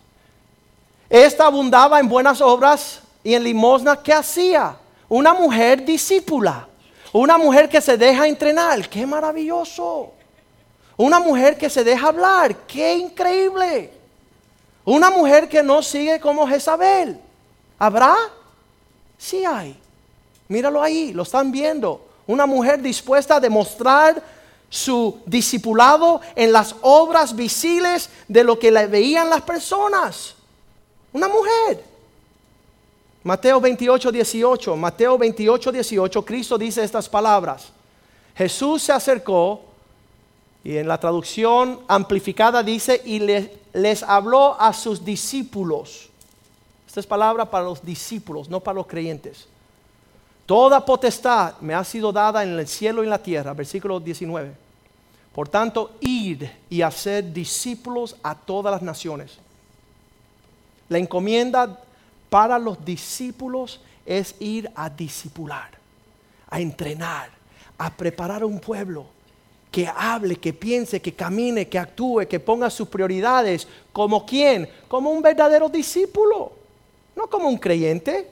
[1.10, 4.02] Esta abundaba en buenas obras y en limosna.
[4.02, 4.78] ¿Qué hacía?
[5.08, 6.68] Una mujer discípula,
[7.12, 8.88] una mujer que se deja entrenar.
[8.88, 10.12] ¡Qué maravilloso!
[10.96, 12.54] Una mujer que se deja hablar.
[12.66, 13.92] ¡Qué increíble!
[14.84, 17.18] Una mujer que no sigue como Jezabel.
[17.78, 18.16] ¿Habrá?
[19.16, 19.78] Sí hay.
[20.48, 22.04] Míralo ahí, lo están viendo.
[22.26, 24.22] Una mujer dispuesta a demostrar
[24.70, 30.34] su discipulado en las obras visibles de lo que le veían las personas.
[31.12, 31.87] Una mujer.
[33.28, 34.76] Mateo 28, 18.
[34.76, 36.24] Mateo 28, 18.
[36.24, 37.70] Cristo dice estas palabras.
[38.34, 39.60] Jesús se acercó
[40.64, 46.08] y en la traducción amplificada dice y les habló a sus discípulos
[46.88, 49.46] esta es palabra para los discípulos, no para los creyentes.
[50.46, 54.54] Toda potestad me ha sido dada en el cielo y en la tierra, versículo 19.
[55.34, 59.38] Por tanto, ir y hacer discípulos a todas las naciones.
[60.88, 61.78] La encomienda
[62.30, 65.70] para los discípulos es ir a discipular,
[66.50, 67.30] a entrenar,
[67.76, 69.06] a preparar un pueblo
[69.70, 73.68] que hable, que piense, que camine, que actúe, que ponga sus prioridades.
[73.92, 74.68] ¿Como quién?
[74.88, 76.58] Como un verdadero discípulo
[77.18, 78.30] no como un creyente,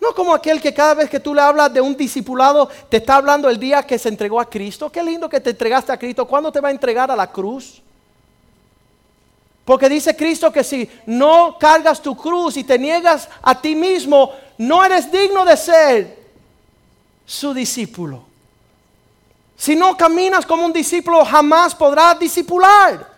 [0.00, 3.16] no como aquel que cada vez que tú le hablas de un discipulado te está
[3.16, 4.90] hablando el día que se entregó a Cristo.
[4.90, 6.26] Qué lindo que te entregaste a Cristo.
[6.26, 7.80] ¿Cuándo te va a entregar a la cruz?
[9.64, 14.32] Porque dice Cristo que si no cargas tu cruz y te niegas a ti mismo,
[14.58, 16.18] no eres digno de ser
[17.24, 18.24] su discípulo.
[19.56, 23.14] Si no caminas como un discípulo, jamás podrás discipular.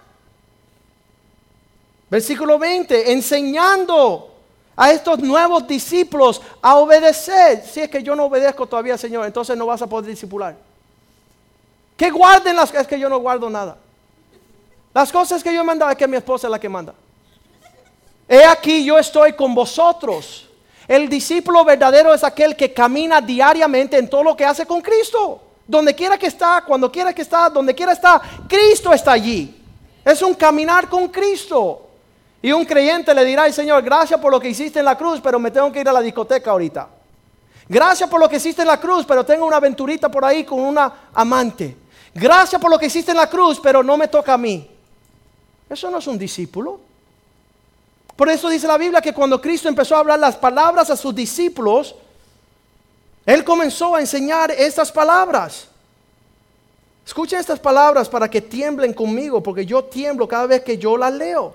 [2.08, 4.32] Versículo 20, enseñando
[4.76, 7.64] a estos nuevos discípulos a obedecer.
[7.66, 10.56] Si es que yo no obedezco todavía, Señor, entonces no vas a poder discipular.
[11.96, 13.78] Que guarden las es que yo no guardo nada.
[14.96, 16.94] Las cosas que yo mando es que mi esposa es la que manda.
[18.26, 20.48] He aquí yo estoy con vosotros.
[20.88, 25.38] El discípulo verdadero es aquel que camina diariamente en todo lo que hace con Cristo.
[25.66, 29.62] Donde quiera que está, cuando quiera que está, donde quiera está, Cristo está allí.
[30.02, 31.88] Es un caminar con Cristo.
[32.40, 35.38] Y un creyente le dirá, Señor, gracias por lo que hiciste en la cruz, pero
[35.38, 36.88] me tengo que ir a la discoteca ahorita.
[37.68, 40.58] Gracias por lo que hiciste en la cruz, pero tengo una aventurita por ahí con
[40.58, 41.76] una amante.
[42.14, 44.70] Gracias por lo que hiciste en la cruz, pero no me toca a mí.
[45.68, 46.80] Eso no es un discípulo.
[48.14, 51.14] Por eso dice la Biblia que cuando Cristo empezó a hablar las palabras a sus
[51.14, 51.94] discípulos,
[53.26, 55.68] Él comenzó a enseñar estas palabras.
[57.04, 61.12] Escuchen estas palabras para que tiemblen conmigo, porque yo tiemblo cada vez que yo las
[61.12, 61.54] leo.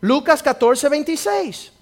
[0.00, 1.72] Lucas 14, 26.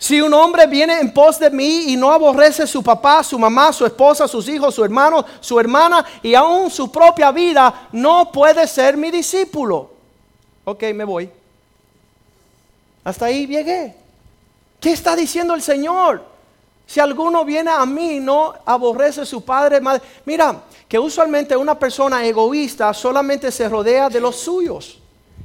[0.00, 3.70] Si un hombre viene en pos de mí y no aborrece su papá, su mamá,
[3.70, 8.66] su esposa, sus hijos, su hermano, su hermana y aún su propia vida, no puede
[8.66, 9.90] ser mi discípulo.
[10.64, 11.30] Ok, me voy.
[13.04, 13.94] Hasta ahí llegué.
[14.80, 16.24] ¿Qué está diciendo el Señor?
[16.86, 20.00] Si alguno viene a mí y no aborrece su padre, madre.
[20.24, 24.99] Mira, que usualmente una persona egoísta solamente se rodea de los suyos.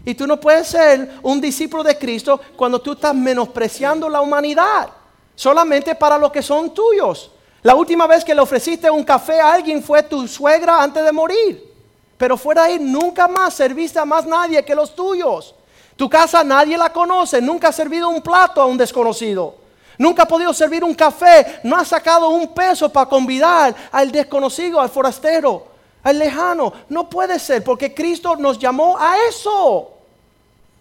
[0.05, 4.89] Y tú no puedes ser un discípulo de Cristo cuando tú estás menospreciando la humanidad,
[5.35, 7.31] solamente para los que son tuyos.
[7.63, 11.11] La última vez que le ofreciste un café a alguien fue tu suegra antes de
[11.11, 11.73] morir.
[12.15, 15.55] Pero fuera ahí nunca más serviste a más nadie que los tuyos.
[15.95, 19.55] Tu casa nadie la conoce, nunca has servido un plato a un desconocido.
[19.97, 24.79] Nunca ha podido servir un café, no ha sacado un peso para convidar al desconocido,
[24.79, 25.65] al forastero,
[26.03, 26.71] al lejano.
[26.89, 29.94] No puede ser porque Cristo nos llamó a eso.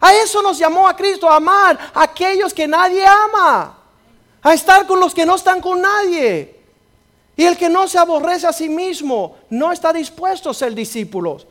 [0.05, 3.75] A eso nos llamó a Cristo, a amar a aquellos que nadie ama,
[4.43, 6.61] a estar con los que no están con nadie.
[7.35, 11.47] Y el que no se aborrece a sí mismo no está dispuesto a ser discípulos.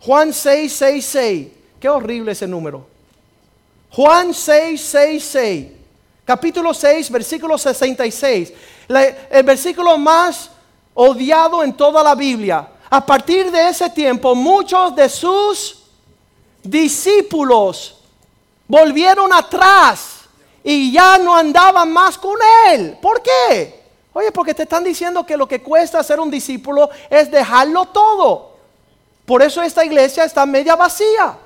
[0.00, 1.48] Juan 6, 6, 6.
[1.78, 2.84] Qué horrible ese número.
[3.90, 5.66] Juan 6, 6, 6.
[6.24, 8.52] Capítulo 6, versículo 66.
[9.30, 10.50] el versículo más
[10.94, 12.68] odiado en toda la Biblia.
[12.90, 15.81] A partir de ese tiempo, muchos de sus
[16.62, 17.98] discípulos
[18.68, 20.20] volvieron atrás
[20.64, 22.38] y ya no andaban más con
[22.68, 22.96] él.
[23.00, 23.82] ¿Por qué?
[24.12, 28.52] Oye, porque te están diciendo que lo que cuesta ser un discípulo es dejarlo todo.
[29.24, 31.38] Por eso esta iglesia está media vacía.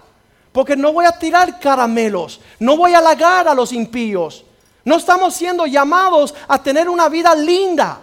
[0.52, 4.42] Porque no voy a tirar caramelos, no voy a halagar a los impíos.
[4.84, 8.00] No estamos siendo llamados a tener una vida linda,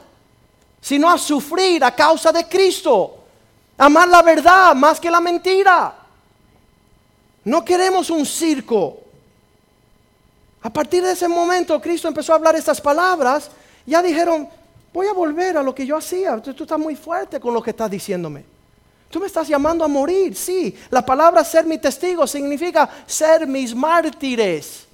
[0.80, 3.24] sino a sufrir a causa de Cristo.
[3.78, 5.96] Amar la verdad más que la mentira.
[7.46, 9.00] No queremos un circo.
[10.62, 13.52] A partir de ese momento Cristo empezó a hablar estas palabras.
[13.86, 14.48] Ya dijeron,
[14.94, 16.42] voy a volver a lo que yo hacía.
[16.42, 18.46] Tú, estás muy fuerte con lo que estás diciéndome.
[19.10, 20.76] Tú me estás llamando a morir, sí.
[20.90, 24.88] La palabra ser mi testigo significa ser mis mártires.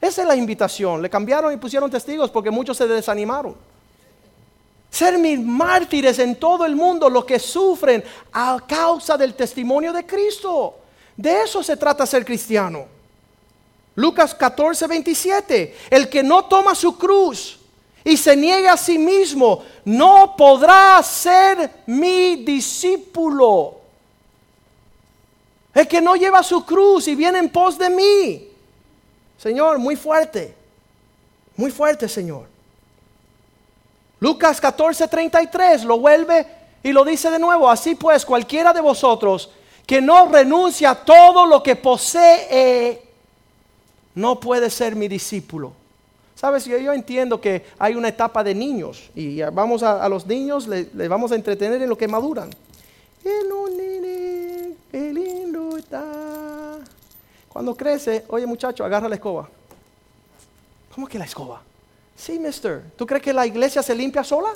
[0.00, 1.00] Esa es la invitación.
[1.00, 3.56] Le cambiaron y pusieron testigos porque muchos se desanimaron.
[4.90, 8.02] Ser mis mártires en todo el mundo, los que sufren
[8.32, 10.74] a causa del testimonio de Cristo.
[11.18, 12.86] De eso se trata ser cristiano.
[13.96, 15.76] Lucas 14, 27.
[15.90, 17.58] El que no toma su cruz
[18.04, 23.74] y se niega a sí mismo, no podrá ser mi discípulo.
[25.74, 28.48] El que no lleva su cruz y viene en pos de mí.
[29.36, 30.54] Señor, muy fuerte.
[31.56, 32.46] Muy fuerte, Señor.
[34.20, 36.46] Lucas 14, 33 lo vuelve
[36.84, 37.68] y lo dice de nuevo.
[37.68, 39.50] Así pues, cualquiera de vosotros
[39.88, 43.00] que no renuncia a todo lo que posee,
[44.16, 45.72] no puede ser mi discípulo.
[46.34, 50.68] Sabes, yo, yo entiendo que hay una etapa de niños y vamos a, los niños,
[50.68, 52.50] les le vamos a entretener en lo que maduran.
[57.48, 59.48] Cuando crece, oye muchacho, agarra la escoba.
[60.94, 61.62] ¿Cómo que la escoba?
[62.14, 62.82] Sí, mister.
[62.94, 64.50] ¿Tú crees que la iglesia se limpia sola?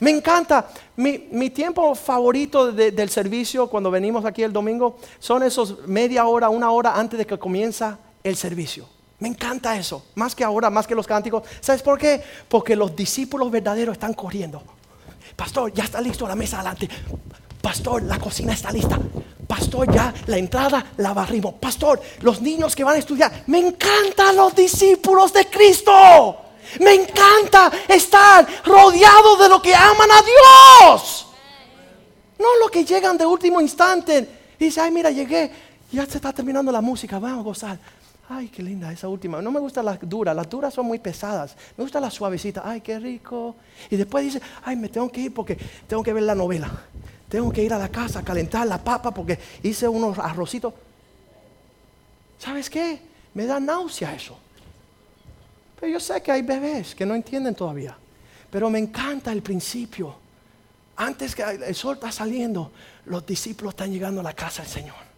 [0.00, 0.68] Me encanta.
[0.96, 6.70] Mi, tiempo favorito del servicio cuando venimos aquí el domingo son esos media hora, una
[6.70, 8.86] hora antes de que comienza el servicio.
[9.18, 10.06] Me encanta eso.
[10.14, 11.42] Más que ahora, más que los cánticos.
[11.60, 12.22] ¿Sabes por qué?
[12.48, 14.62] Porque los discípulos verdaderos están corriendo.
[15.36, 16.88] Pastor, ya está listo la mesa adelante.
[17.60, 18.98] Pastor, la cocina está lista.
[19.46, 21.54] Pastor, ya la entrada la barrimos.
[21.54, 23.44] Pastor, los niños que van a estudiar.
[23.46, 26.49] Me encantan los discípulos de Cristo.
[26.78, 31.26] Me encanta estar rodeado de lo que aman a Dios.
[32.38, 34.28] No lo que llegan de último instante.
[34.58, 35.50] Y dice, ay, mira, llegué.
[35.90, 37.18] Ya se está terminando la música.
[37.18, 37.78] Vamos a gozar.
[38.28, 39.42] Ay, qué linda esa última.
[39.42, 40.36] No me gustan las duras.
[40.36, 41.56] Las duras son muy pesadas.
[41.76, 42.62] Me gusta la suavecita.
[42.64, 43.56] Ay, qué rico.
[43.90, 45.58] Y después dice, ay, me tengo que ir porque
[45.88, 46.70] tengo que ver la novela.
[47.28, 50.74] Tengo que ir a la casa a calentar la papa porque hice unos arrocitos.
[52.38, 53.00] ¿Sabes qué?
[53.34, 54.38] Me da náusea eso.
[55.80, 57.96] Pero yo sé que hay bebés que no entienden todavía.
[58.50, 60.14] Pero me encanta el principio.
[60.96, 62.70] Antes que el sol está saliendo,
[63.06, 65.10] los discípulos están llegando a la casa del Señor.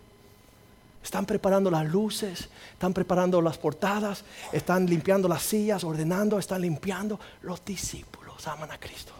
[1.02, 7.18] Están preparando las luces, están preparando las portadas, están limpiando las sillas, ordenando, están limpiando.
[7.42, 9.12] Los discípulos aman a Cristo.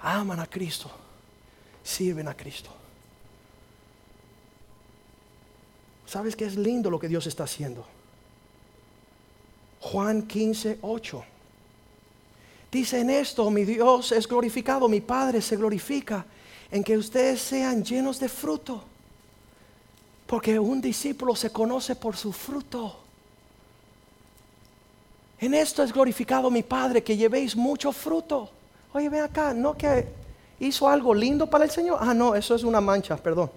[0.00, 0.88] Aman a Cristo.
[1.82, 2.70] Sirven a Cristo.
[6.06, 7.84] ¿Sabes qué es lindo lo que Dios está haciendo?
[9.82, 11.24] Juan 15, 8.
[12.70, 16.24] Dice en esto, mi Dios es glorificado, mi Padre se glorifica
[16.70, 18.82] en que ustedes sean llenos de fruto.
[20.26, 22.96] Porque un discípulo se conoce por su fruto.
[25.40, 28.48] En esto es glorificado mi Padre, que llevéis mucho fruto.
[28.92, 30.06] Oye, ven acá, no que
[30.60, 31.98] hizo algo lindo para el Señor.
[32.00, 33.50] Ah, no, eso es una mancha, perdón.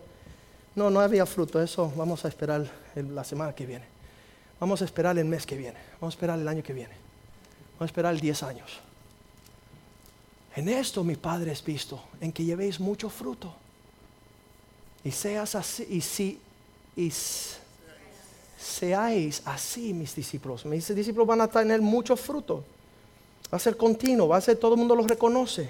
[0.74, 3.95] No, no había fruto, eso vamos a esperar la semana que viene.
[4.60, 5.78] Vamos a esperar el mes que viene.
[6.00, 6.94] Vamos a esperar el año que viene.
[7.74, 8.80] Vamos a esperar 10 años.
[10.56, 13.54] En esto mi Padre es visto, en que llevéis mucho fruto.
[15.04, 16.40] Y seas así, y si,
[18.58, 20.66] seáis así mis discípulos.
[20.66, 22.64] Mis discípulos van a tener mucho fruto.
[23.54, 25.70] Va a ser continuo, va a ser todo el mundo los reconoce.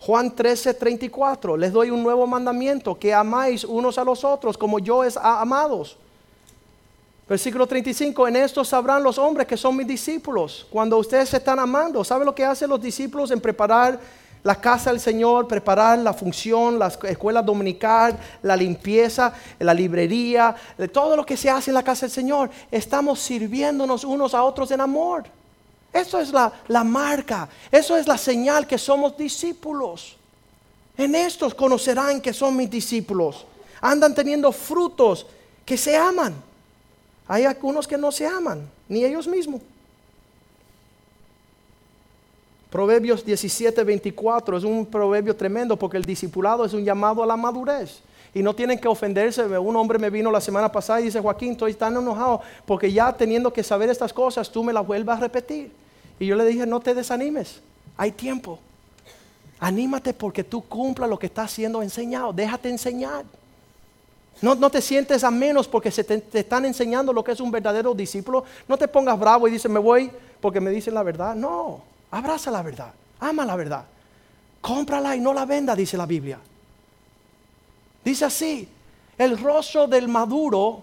[0.00, 4.78] Juan 13, 34, les doy un nuevo mandamiento, que amáis unos a los otros como
[4.78, 5.96] yo es amados.
[7.30, 10.66] Versículo 35, en esto sabrán los hombres que son mis discípulos.
[10.68, 14.00] Cuando ustedes se están amando, ¿sabe lo que hacen los discípulos en preparar
[14.42, 20.56] la casa del Señor, preparar la función, la escuela dominical, la limpieza, la librería,
[20.92, 22.50] todo lo que se hace en la casa del Señor.
[22.68, 25.22] Estamos sirviéndonos unos a otros en amor.
[25.92, 30.16] Eso es la, la marca, eso es la señal que somos discípulos.
[30.96, 33.46] En estos conocerán que son mis discípulos.
[33.80, 35.26] Andan teniendo frutos
[35.64, 36.49] que se aman.
[37.32, 39.62] Hay algunos que no se aman, ni ellos mismos.
[42.68, 47.36] Proverbios 17, 24 es un proverbio tremendo porque el discipulado es un llamado a la
[47.36, 48.00] madurez.
[48.34, 49.44] Y no tienen que ofenderse.
[49.46, 53.12] Un hombre me vino la semana pasada y dice, Joaquín, estoy tan enojado porque ya
[53.12, 55.70] teniendo que saber estas cosas, tú me las vuelvas a repetir.
[56.18, 57.60] Y yo le dije, no te desanimes,
[57.96, 58.58] hay tiempo.
[59.60, 62.32] Anímate porque tú cumpla lo que estás siendo enseñado.
[62.32, 63.24] Déjate enseñar.
[64.42, 67.50] No, no, te sientes a menos porque se te, están enseñando lo que es un
[67.50, 68.44] verdadero discípulo.
[68.66, 70.10] No te pongas bravo y dices, me voy
[70.40, 71.34] porque me dicen la verdad.
[71.34, 73.84] No, Abraza la verdad, ama la verdad.
[74.60, 76.38] Cómprala y no la venda, dice la Biblia.
[78.04, 78.68] Dice así,
[79.16, 80.82] el rostro del maduro,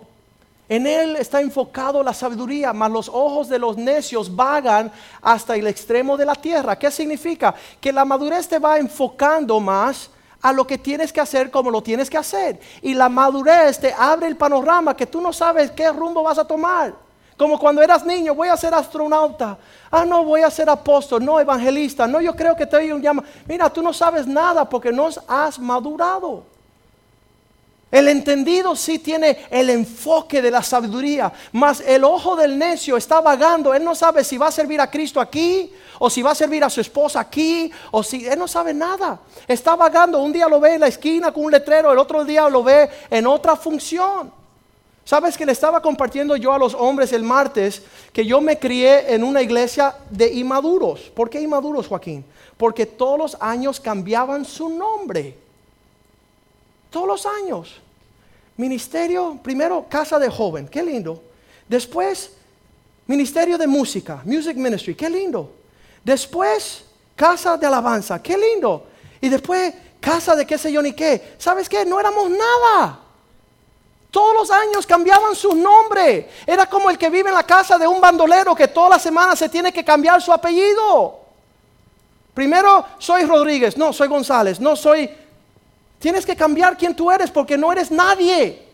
[0.69, 4.91] en él está enfocado la sabiduría, mas los ojos de los necios vagan
[5.21, 6.77] hasta el extremo de la tierra.
[6.77, 7.53] ¿Qué significa?
[7.79, 10.09] Que la madurez te va enfocando más
[10.41, 12.59] a lo que tienes que hacer como lo tienes que hacer.
[12.81, 16.45] Y la madurez te abre el panorama que tú no sabes qué rumbo vas a
[16.45, 16.93] tomar.
[17.37, 19.57] Como cuando eras niño, voy a ser astronauta.
[19.91, 22.07] Ah, no, voy a ser apóstol, no evangelista.
[22.07, 23.23] No, yo creo que te doy un llama.
[23.47, 26.56] Mira, tú no sabes nada porque no has madurado.
[27.89, 33.21] El entendido sí tiene el enfoque de la sabiduría, mas el ojo del necio está
[33.21, 33.73] vagando.
[33.73, 36.65] Él no sabe si va a servir a Cristo aquí, o si va a servir
[36.65, 39.19] a su esposa aquí, o si él no sabe nada.
[39.47, 40.21] Está vagando.
[40.21, 42.89] Un día lo ve en la esquina con un letrero, el otro día lo ve
[43.09, 44.33] en otra función.
[45.05, 47.81] ¿Sabes que le estaba compartiendo yo a los hombres el martes
[48.11, 51.09] que yo me crié en una iglesia de inmaduros?
[51.15, 52.25] ¿Por qué inmaduros, Joaquín?
[52.57, 55.46] Porque todos los años cambiaban su nombre.
[56.89, 57.81] Todos los años.
[58.57, 61.21] Ministerio, primero casa de joven, qué lindo.
[61.67, 62.31] Después,
[63.05, 65.53] ministerio de música, music ministry, qué lindo.
[66.03, 66.85] Después,
[67.15, 68.87] casa de alabanza, qué lindo.
[69.21, 71.35] Y después, casa de qué sé yo ni qué.
[71.37, 71.85] ¿Sabes qué?
[71.85, 72.99] No éramos nada.
[74.09, 76.29] Todos los años cambiaban su nombre.
[76.45, 79.35] Era como el que vive en la casa de un bandolero que toda la semana
[79.35, 81.19] se tiene que cambiar su apellido.
[82.33, 85.09] Primero soy Rodríguez, no, soy González, no soy...
[85.99, 88.65] Tienes que cambiar quién tú eres porque no eres nadie.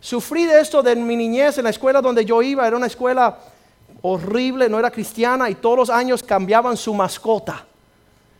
[0.00, 3.38] Sufrí de esto de mi niñez en la escuela donde yo iba, era una escuela
[4.02, 7.64] horrible, no era cristiana y todos los años cambiaban su mascota.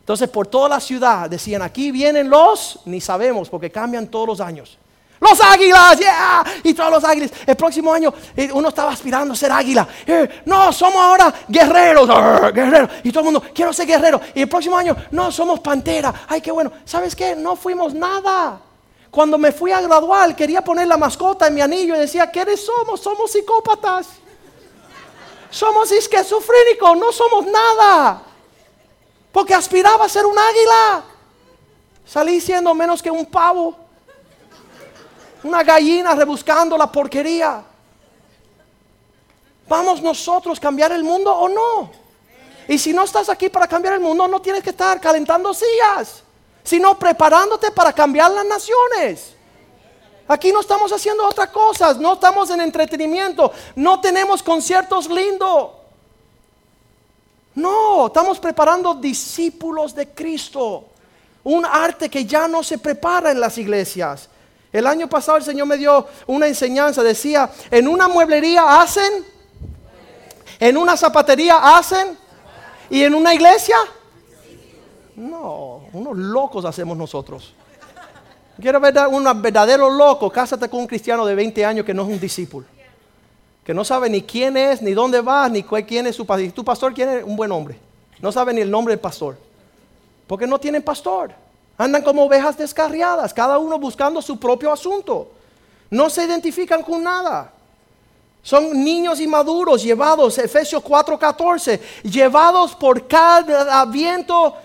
[0.00, 4.40] Entonces por toda la ciudad decían, aquí vienen los, ni sabemos porque cambian todos los
[4.40, 4.76] años.
[5.22, 6.44] Los águilas, yeah.
[6.64, 7.30] Y todos los águilas.
[7.46, 9.86] El próximo año eh, uno estaba aspirando a ser águila.
[10.04, 12.08] Eh, no, somos ahora guerreros.
[12.52, 12.90] guerreros.
[13.04, 14.20] Y todo el mundo, quiero ser guerrero.
[14.34, 16.12] Y el próximo año, no, somos pantera.
[16.26, 16.72] Ay, qué bueno.
[16.84, 17.36] ¿Sabes qué?
[17.36, 18.58] No fuimos nada.
[19.12, 22.44] Cuando me fui a graduar, quería poner la mascota en mi anillo y decía, ¿qué
[22.56, 23.00] somos?
[23.00, 24.08] Somos psicópatas.
[25.50, 28.22] Somos esquizofrénicos, no somos nada.
[29.30, 31.04] Porque aspiraba a ser un águila.
[32.04, 33.81] Salí siendo menos que un pavo
[35.42, 37.62] una gallina rebuscando la porquería.
[39.68, 41.90] ¿Vamos nosotros a cambiar el mundo o no?
[42.68, 46.22] Y si no estás aquí para cambiar el mundo, no tienes que estar calentando sillas,
[46.62, 49.34] sino preparándote para cambiar las naciones.
[50.28, 55.70] Aquí no estamos haciendo otras cosas, no estamos en entretenimiento, no tenemos conciertos lindos.
[57.54, 60.84] No, estamos preparando discípulos de Cristo.
[61.44, 64.28] Un arte que ya no se prepara en las iglesias.
[64.72, 69.24] El año pasado el Señor me dio una enseñanza, decía, en una mueblería hacen,
[70.58, 72.16] en una zapatería hacen,
[72.88, 73.76] y en una iglesia,
[75.16, 77.54] no, unos locos hacemos nosotros.
[78.60, 82.08] Quiero ver un verdadero loco, cásate con un cristiano de 20 años que no es
[82.08, 82.66] un discípulo.
[83.64, 86.44] que no sabe ni quién es, ni dónde va, ni quién es su pastor.
[86.44, 87.24] ¿Y tu pastor quién es?
[87.24, 87.78] Un buen hombre.
[88.20, 89.38] No sabe ni el nombre del pastor.
[90.26, 91.32] Porque no tienen pastor.
[91.78, 95.28] Andan como ovejas descarriadas, cada uno buscando su propio asunto.
[95.90, 97.52] No se identifican con nada.
[98.42, 104.56] Son niños inmaduros llevados, Efesios 4:14, llevados por cada viento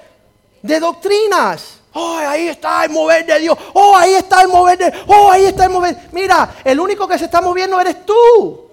[0.61, 1.77] de doctrinas.
[1.93, 3.57] Oh, ahí está el mover de Dios.
[3.73, 6.09] Oh, ahí está el mover de Oh, ahí está el mover.
[6.11, 8.67] Mira, el único que se está moviendo eres tú.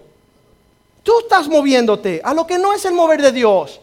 [1.03, 3.80] Tú estás moviéndote a lo que no es el mover de Dios.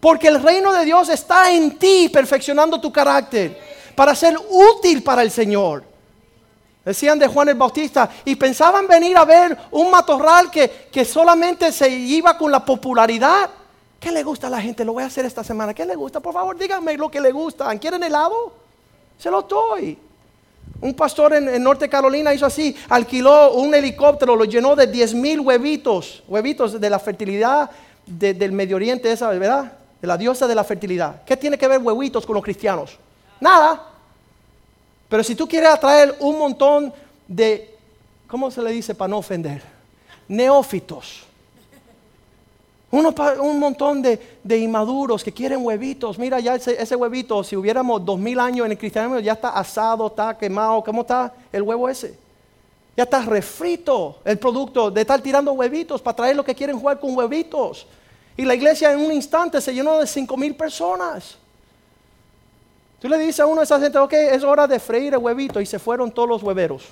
[0.00, 5.22] Porque el reino de Dios está en ti, perfeccionando tu carácter, para ser útil para
[5.22, 5.84] el Señor.
[6.84, 11.70] Decían de Juan el Bautista y pensaban venir a ver un matorral que, que solamente
[11.70, 13.50] se iba con la popularidad.
[14.00, 14.84] ¿Qué le gusta a la gente?
[14.84, 15.72] Lo voy a hacer esta semana.
[15.72, 16.18] ¿Qué le gusta?
[16.18, 17.78] Por favor, díganme lo que le gusta.
[17.78, 18.52] ¿Quieren helado?
[19.16, 19.96] Se lo doy.
[20.80, 25.40] Un pastor en, Norte Carolina hizo así, alquiló un helicóptero, lo llenó de 10 mil
[25.40, 27.70] huevitos, huevitos de la fertilidad
[28.04, 29.72] del Medio Oriente, esa, ¿verdad?
[30.00, 31.22] De la diosa de la fertilidad.
[31.24, 32.98] ¿Qué tiene que ver huevitos con los cristianos?
[33.42, 33.82] Nada.
[35.08, 36.94] Pero si tú quieres atraer un montón
[37.26, 37.76] de,
[38.28, 39.60] ¿cómo se le dice para no ofender?
[40.28, 41.24] Neófitos.
[42.92, 46.20] un montón de, inmaduros que quieren huevitos.
[46.20, 50.06] Mira ya ese, huevito, si hubiéramos dos mil años en el cristianismo, ya está asado,
[50.06, 50.84] está quemado.
[50.84, 52.16] ¿Cómo está el huevo ese?
[52.96, 57.00] Ya está refrito el producto de estar tirando huevitos para traer lo que quieren jugar
[57.00, 57.88] con huevitos.
[58.36, 61.41] Y la iglesia en un instante se llenó de cinco mil personas.
[63.02, 65.60] Tú le dices a uno de esa gente, ok, es hora de freír el huevito
[65.60, 66.84] y se fueron todos los hueveros.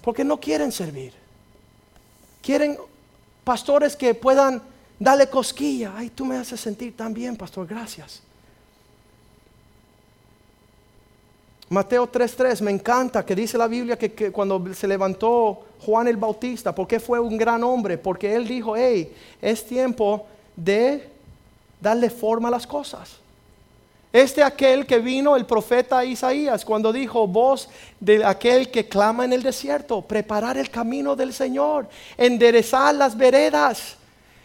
[0.00, 1.12] Porque no quieren servir.
[2.40, 2.78] Quieren
[3.44, 4.62] pastores que puedan
[4.98, 5.92] darle cosquilla.
[5.94, 8.22] Ay, tú me haces sentir tan bien, pastor, gracias.
[11.68, 16.16] Mateo 3.3, me encanta que dice la Biblia que, que, cuando se levantó Juan el
[16.16, 20.26] Bautista, porque fue un gran hombre, porque él dijo, hey, es tiempo
[20.56, 21.10] de
[21.78, 23.20] darle forma a las cosas.
[24.12, 27.68] Este aquel que vino el profeta Isaías cuando dijo, voz
[28.00, 33.96] de aquel que clama en el desierto, preparar el camino del Señor, enderezar las veredas,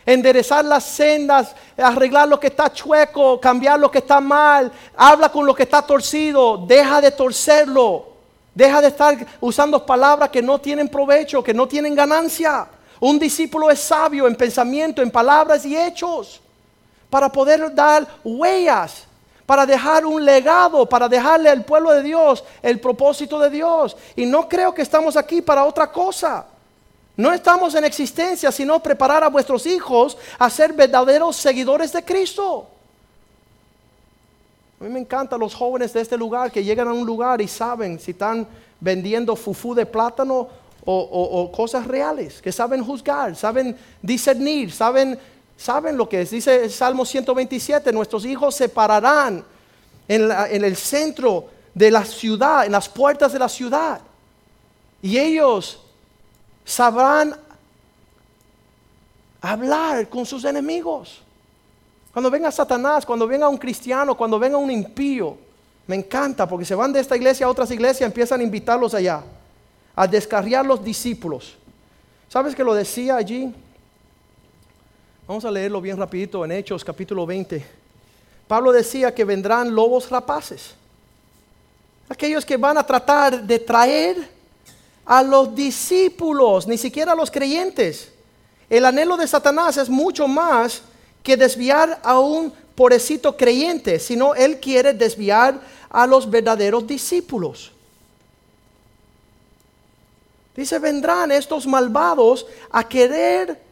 [0.06, 5.48] enderezar las sendas, arreglar lo que está chueco, cambiar lo que está mal, habla con
[5.48, 8.10] lo que está torcido, deja de torcerlo,
[8.54, 12.68] deja de estar usando palabras que no tienen provecho, que no tienen ganancia.
[13.00, 16.40] Un discípulo es sabio en pensamiento, en palabras y hechos,
[17.10, 19.08] para poder dar huellas
[19.46, 23.96] para dejar un legado, para dejarle al pueblo de Dios el propósito de Dios.
[24.16, 26.46] Y no creo que estamos aquí para otra cosa.
[27.18, 32.68] No estamos en existencia sino preparar a vuestros hijos a ser verdaderos seguidores de Cristo.
[34.80, 37.48] A mí me encantan los jóvenes de este lugar que llegan a un lugar y
[37.48, 38.46] saben si están
[38.80, 40.50] vendiendo fufú de plátano
[40.84, 45.18] o, o cosas reales, que saben juzgar, saben discernir, saben
[45.58, 46.32] ¿Saben lo que es?
[46.32, 49.44] Dice el Salmo 127, nuestros hijos se pararán
[50.08, 54.02] en, el centro de la ciudad, en las puertas de la ciudad.
[55.02, 55.80] Y ellos
[56.64, 57.36] sabrán
[59.42, 61.22] hablar con sus enemigos.
[62.12, 65.38] Cuando venga Satanás, cuando venga un cristiano, cuando venga un impío,
[65.88, 69.24] me encanta porque se van de esta iglesia a otras iglesias, empiezan a invitarlos allá,
[69.96, 71.56] a descarriar los discípulos.
[72.28, 73.54] ¿Sabes que lo decía allí?
[75.28, 77.66] Vamos a leerlo bien rapidito en Hechos capítulo 20.
[78.48, 80.76] Pablo decía que vendrán lobos rapaces.
[82.08, 84.30] Aquellos que van a tratar de traer
[85.04, 88.12] a los discípulos, ni siquiera a los creyentes.
[88.70, 90.84] El anhelo de Satanás es mucho más
[91.24, 95.60] que desviar a un pobrecito creyente, sino él quiere desviar
[95.90, 97.72] a los verdaderos discípulos.
[100.56, 103.65] Dice, vendrán estos malvados a querer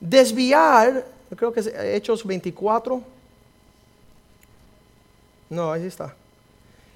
[0.00, 3.02] desviar, creo que es Hechos 24.
[5.50, 6.14] No, ahí está.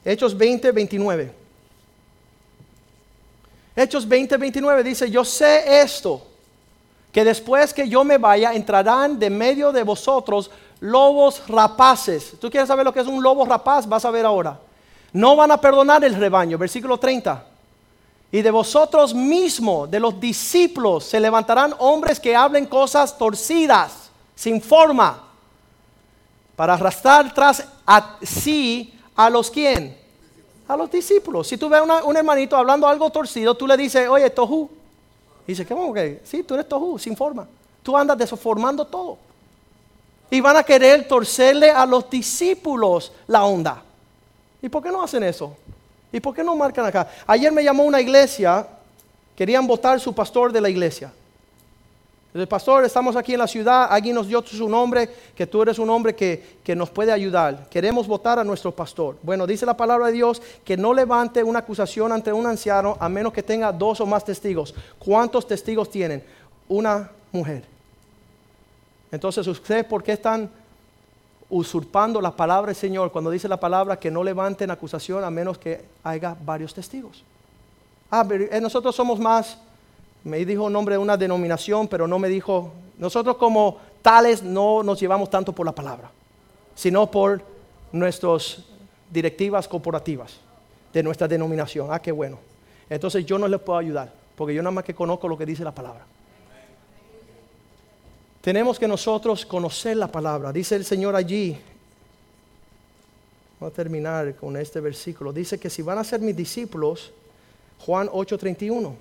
[0.05, 1.33] Hechos 20, 29.
[3.77, 6.25] Hechos 20, 29 dice, yo sé esto,
[7.13, 10.51] que después que yo me vaya, entrarán de medio de vosotros
[10.81, 12.35] lobos rapaces.
[12.41, 13.89] ¿Tú quieres saber lo que es un lobo rapaz?
[13.89, 14.59] Vas a ver ahora.
[15.13, 16.59] No van a perdonar el rebaño.
[16.59, 17.54] Versículo 30.
[18.35, 24.61] Y de vosotros mismos, de los discípulos, se levantarán hombres que hablen cosas torcidas, sin
[24.61, 25.23] forma,
[26.57, 29.97] para arrastrar tras a sí a los quién?
[30.67, 31.47] A los discípulos.
[31.47, 34.69] Si tú ves a un hermanito hablando algo torcido, tú le dices, oye, tohu.
[35.47, 36.21] Y dice, ¿cómo que?
[36.25, 37.47] Sí, tú eres tohu, sin forma.
[37.85, 39.17] Tú andas deformando todo.
[40.29, 43.81] Y van a querer torcerle a los discípulos la onda.
[44.61, 45.57] ¿Y por qué no hacen eso?
[46.15, 47.09] ¿Y por qué no marcan acá?
[47.27, 48.65] Ayer me llamó una iglesia,
[49.35, 51.13] querían votar su pastor de la iglesia.
[52.33, 55.77] El pastor, estamos aquí en la ciudad, alguien nos dio su nombre, que tú eres
[55.81, 57.69] un hombre que, que, nos puede ayudar.
[57.69, 59.17] Queremos votar a nuestro pastor.
[59.23, 63.09] Bueno, dice la palabra de Dios que no levante una acusación ante un anciano a
[63.09, 64.73] menos que tenga dos o más testigos.
[65.01, 66.23] ¿Cuántos testigos tienen?
[66.69, 67.65] Una mujer.
[69.11, 70.49] Entonces, ¿ustedes por qué están
[71.51, 75.59] usurpando la palabra del Señor cuando dice la palabra que no levanten acusación a menos
[75.59, 77.25] que haya varios testigos?
[78.11, 79.59] Ah, pero eh, nosotros somos más
[80.25, 84.83] me dijo un nombre de una denominación, pero no me dijo, nosotros como tales no
[84.83, 86.11] nos llevamos tanto por la palabra,
[86.75, 87.43] sino por
[87.93, 88.65] nuestras
[89.11, 90.41] directivas corporativas
[90.93, 91.89] de nuestra denominación.
[91.91, 92.39] Ah, qué bueno.
[92.89, 95.63] Entonces yo no les puedo ayudar, porque yo nada más que conozco lo que dice
[95.63, 96.07] la palabra.
[98.45, 100.53] Tenemos que nosotros conocer la palabra.
[100.53, 101.57] Dice el Señor allí,
[103.59, 107.11] voy a terminar con este versículo, dice que si van a ser mis discípulos,
[107.87, 108.95] Juan 8:31.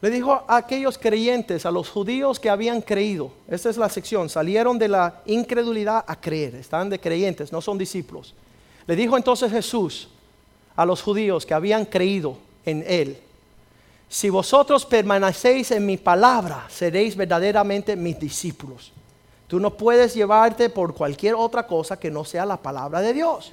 [0.00, 4.30] Le dijo a aquellos creyentes, a los judíos que habían creído, esta es la sección,
[4.30, 8.34] salieron de la incredulidad a creer, están de creyentes, no son discípulos.
[8.86, 10.08] Le dijo entonces Jesús
[10.74, 13.18] a los judíos que habían creído en Él,
[14.10, 18.92] si vosotros permanecéis en mi palabra, seréis verdaderamente mis discípulos.
[19.46, 23.52] Tú no puedes llevarte por cualquier otra cosa que no sea la palabra de Dios.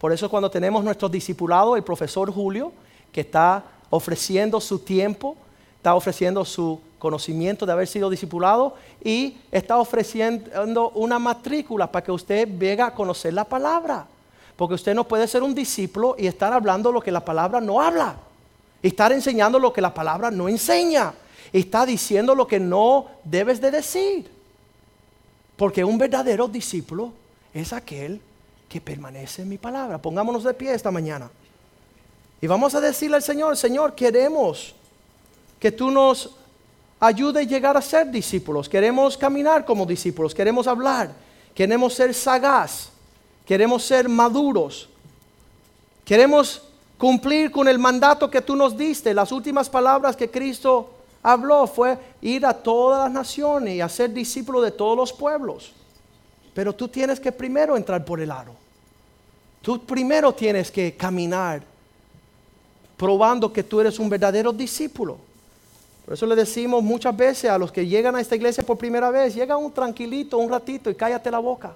[0.00, 2.72] Por eso cuando tenemos nuestro discipulado, el profesor Julio,
[3.12, 5.36] que está ofreciendo su tiempo,
[5.76, 8.74] está ofreciendo su conocimiento de haber sido discipulado
[9.04, 14.06] y está ofreciendo una matrícula para que usted venga a conocer la palabra.
[14.56, 17.80] Porque usted no puede ser un discípulo y estar hablando lo que la palabra no
[17.80, 18.16] habla.
[18.82, 21.14] Estar enseñando lo que la palabra no enseña.
[21.52, 24.30] Está diciendo lo que no debes de decir.
[25.56, 27.12] Porque un verdadero discípulo
[27.54, 28.20] es aquel
[28.68, 29.98] que permanece en mi palabra.
[29.98, 31.30] Pongámonos de pie esta mañana.
[32.40, 34.74] Y vamos a decirle al Señor, Señor, queremos
[35.60, 36.34] que tú nos
[36.98, 38.68] ayudes a llegar a ser discípulos.
[38.68, 41.12] Queremos caminar como discípulos, queremos hablar,
[41.54, 42.88] queremos ser sagaz,
[43.46, 44.88] queremos ser maduros,
[46.04, 46.62] queremos
[47.02, 49.12] cumplir con el mandato que tú nos diste.
[49.12, 50.88] Las últimas palabras que Cristo
[51.20, 55.72] habló fue ir a todas las naciones y hacer discípulos de todos los pueblos.
[56.54, 58.54] Pero tú tienes que primero entrar por el aro.
[59.62, 61.64] Tú primero tienes que caminar
[62.96, 65.18] probando que tú eres un verdadero discípulo.
[66.04, 69.10] Por eso le decimos muchas veces a los que llegan a esta iglesia por primera
[69.10, 71.74] vez, llega un tranquilito, un ratito y cállate la boca.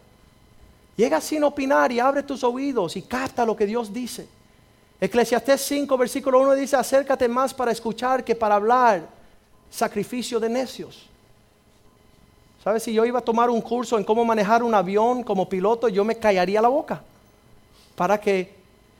[0.97, 4.29] Llega sin opinar y abre tus oídos y capta lo que Dios dice.
[5.01, 9.07] Eclesiastés 5, versículo 1 dice, acércate más para escuchar que para hablar,
[9.71, 11.07] sacrificio de necios.
[12.65, 12.83] ¿Sabes?
[12.83, 16.05] Si yo iba a tomar un curso en cómo manejar un avión como piloto, yo
[16.05, 17.03] me callaría la boca
[17.95, 18.55] para que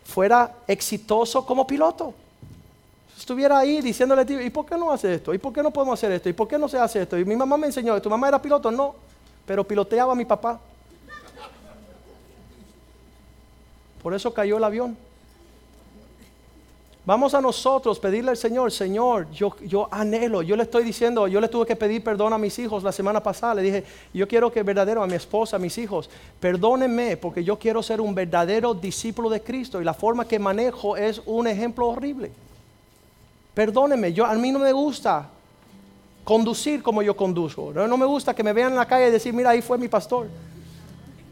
[0.05, 2.15] fuera exitoso como piloto
[3.19, 5.33] estuviera ahí diciéndole, ¿y por qué no hace esto?
[5.33, 6.29] ¿Y por qué no podemos hacer esto?
[6.29, 7.19] ¿Y por qué no se hace esto?
[7.19, 8.71] Y mi mamá me enseñó, ¿tu mamá era piloto?
[8.71, 8.95] No,
[9.47, 10.61] pero piloteaba a mi papá.
[14.03, 14.97] Por eso cayó el avión.
[17.07, 21.41] Vamos a nosotros pedirle al Señor, Señor, yo, yo anhelo, yo le estoy diciendo, yo
[21.41, 24.51] le tuve que pedir perdón a mis hijos la semana pasada, le dije, yo quiero
[24.51, 28.75] que verdadero a mi esposa, a mis hijos, perdónenme porque yo quiero ser un verdadero
[28.75, 32.33] discípulo de Cristo y la forma que manejo es un ejemplo horrible.
[33.55, 35.29] Perdóneme, yo, a mí no me gusta
[36.25, 37.71] conducir como yo conduzco.
[37.73, 39.79] No, no me gusta que me vean en la calle y decir, mira, ahí fue
[39.79, 40.27] mi pastor.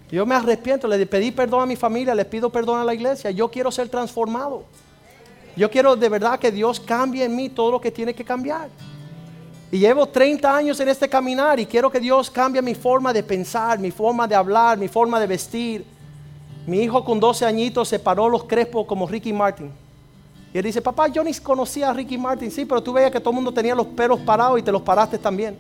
[0.09, 3.33] Yo me arrepiento, le pedí perdón a mi familia, le pido perdón a la iglesia.
[3.33, 4.63] Yo quiero ser transformado.
[5.57, 8.69] Yo quiero de verdad que Dios cambie en mí todo lo que tiene que cambiar.
[9.71, 13.23] Y llevo 30 años en este caminar y quiero que Dios cambie mi forma de
[13.23, 15.85] pensar, mi forma de hablar, mi forma de vestir.
[16.67, 19.71] Mi hijo con 12 añitos se paró los crespos como Ricky Martin.
[20.53, 23.19] Y él dice, papá, yo ni conocía a Ricky Martin, sí, pero tú veías que
[23.19, 25.59] todo el mundo tenía los pelos parados y te los paraste también.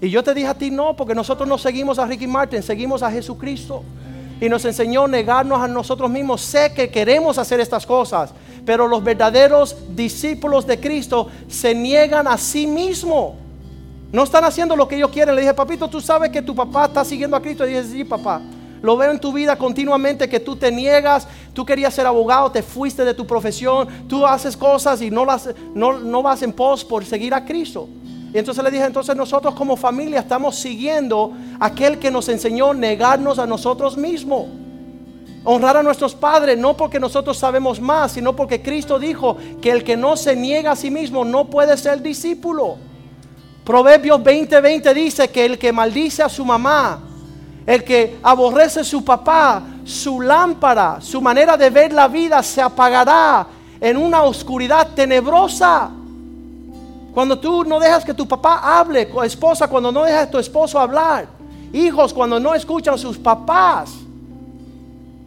[0.00, 3.02] Y yo te dije a ti no, porque nosotros no seguimos a Ricky Martin, seguimos
[3.02, 3.82] a Jesucristo.
[4.40, 6.40] Y nos enseñó a negarnos a nosotros mismos.
[6.40, 8.32] Sé que queremos hacer estas cosas,
[8.64, 13.34] pero los verdaderos discípulos de Cristo se niegan a sí mismos.
[14.12, 15.34] No están haciendo lo que ellos quieren.
[15.34, 17.66] Le dije, papito, tú sabes que tu papá está siguiendo a Cristo.
[17.66, 18.40] Y dije, sí, papá.
[18.82, 22.62] Lo veo en tu vida continuamente que tú te niegas, tú querías ser abogado, te
[22.62, 27.04] fuiste de tu profesión, tú haces cosas y no, las, no, vas en pos por
[27.04, 27.88] seguir a Cristo.
[28.32, 33.38] Y entonces le dije, entonces nosotros como familia estamos siguiendo aquel que nos enseñó negarnos
[33.38, 34.46] a nosotros mismos.
[35.42, 39.82] Honrar a nuestros padres, no porque nosotros sabemos más, sino porque Cristo dijo que el
[39.82, 42.76] que no se niega a sí mismo no puede ser discípulo.
[43.64, 47.00] Proverbios 20:20 dice que el que maldice a su mamá
[47.66, 52.60] el que aborrece a su papá, su lámpara, su manera de ver la vida se
[52.60, 53.46] apagará
[53.80, 55.90] en una oscuridad tenebrosa.
[57.12, 60.78] Cuando tú no dejas que tu papá hable, esposa, cuando no dejas a tu esposo
[60.78, 61.26] hablar,
[61.72, 63.90] hijos, cuando no escuchan a sus papás,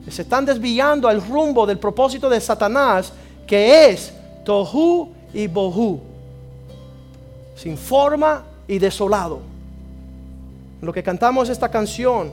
[0.10, 3.12] se están desviando al rumbo del propósito de Satanás,
[3.48, 4.14] que es
[4.44, 6.02] tohu y bohu,
[7.56, 9.40] sin forma y desolado.
[10.82, 12.32] Lo que cantamos esta canción,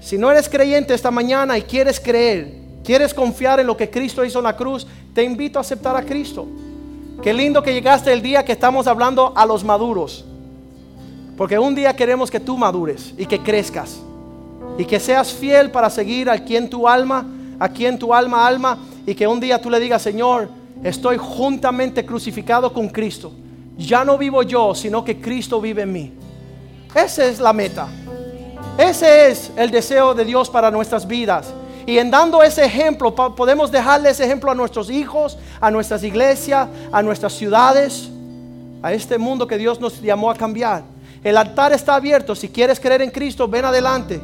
[0.00, 2.54] si no eres creyente esta mañana y quieres creer,
[2.84, 6.02] quieres confiar en lo que Cristo hizo en la cruz, te invito a aceptar a
[6.02, 6.46] Cristo.
[7.22, 10.24] Qué lindo que llegaste el día que estamos hablando a los maduros.
[11.36, 14.00] Porque un día queremos que tú madures y que crezcas.
[14.78, 17.26] Y que seas fiel para seguir a quien tu alma,
[17.58, 18.78] a quien tu alma alma.
[19.06, 20.48] Y que un día tú le digas, Señor,
[20.82, 23.32] estoy juntamente crucificado con Cristo.
[23.76, 26.12] Ya no vivo yo, sino que Cristo vive en mí.
[26.94, 27.88] Esa es la meta.
[28.78, 31.52] Ese es el deseo de Dios para nuestras vidas.
[31.86, 36.68] Y en dando ese ejemplo, podemos dejarle ese ejemplo a nuestros hijos, a nuestras iglesias,
[36.90, 38.08] a nuestras ciudades,
[38.82, 40.82] a este mundo que Dios nos llamó a cambiar.
[41.22, 42.34] El altar está abierto.
[42.34, 44.20] Si quieres creer en Cristo, ven adelante.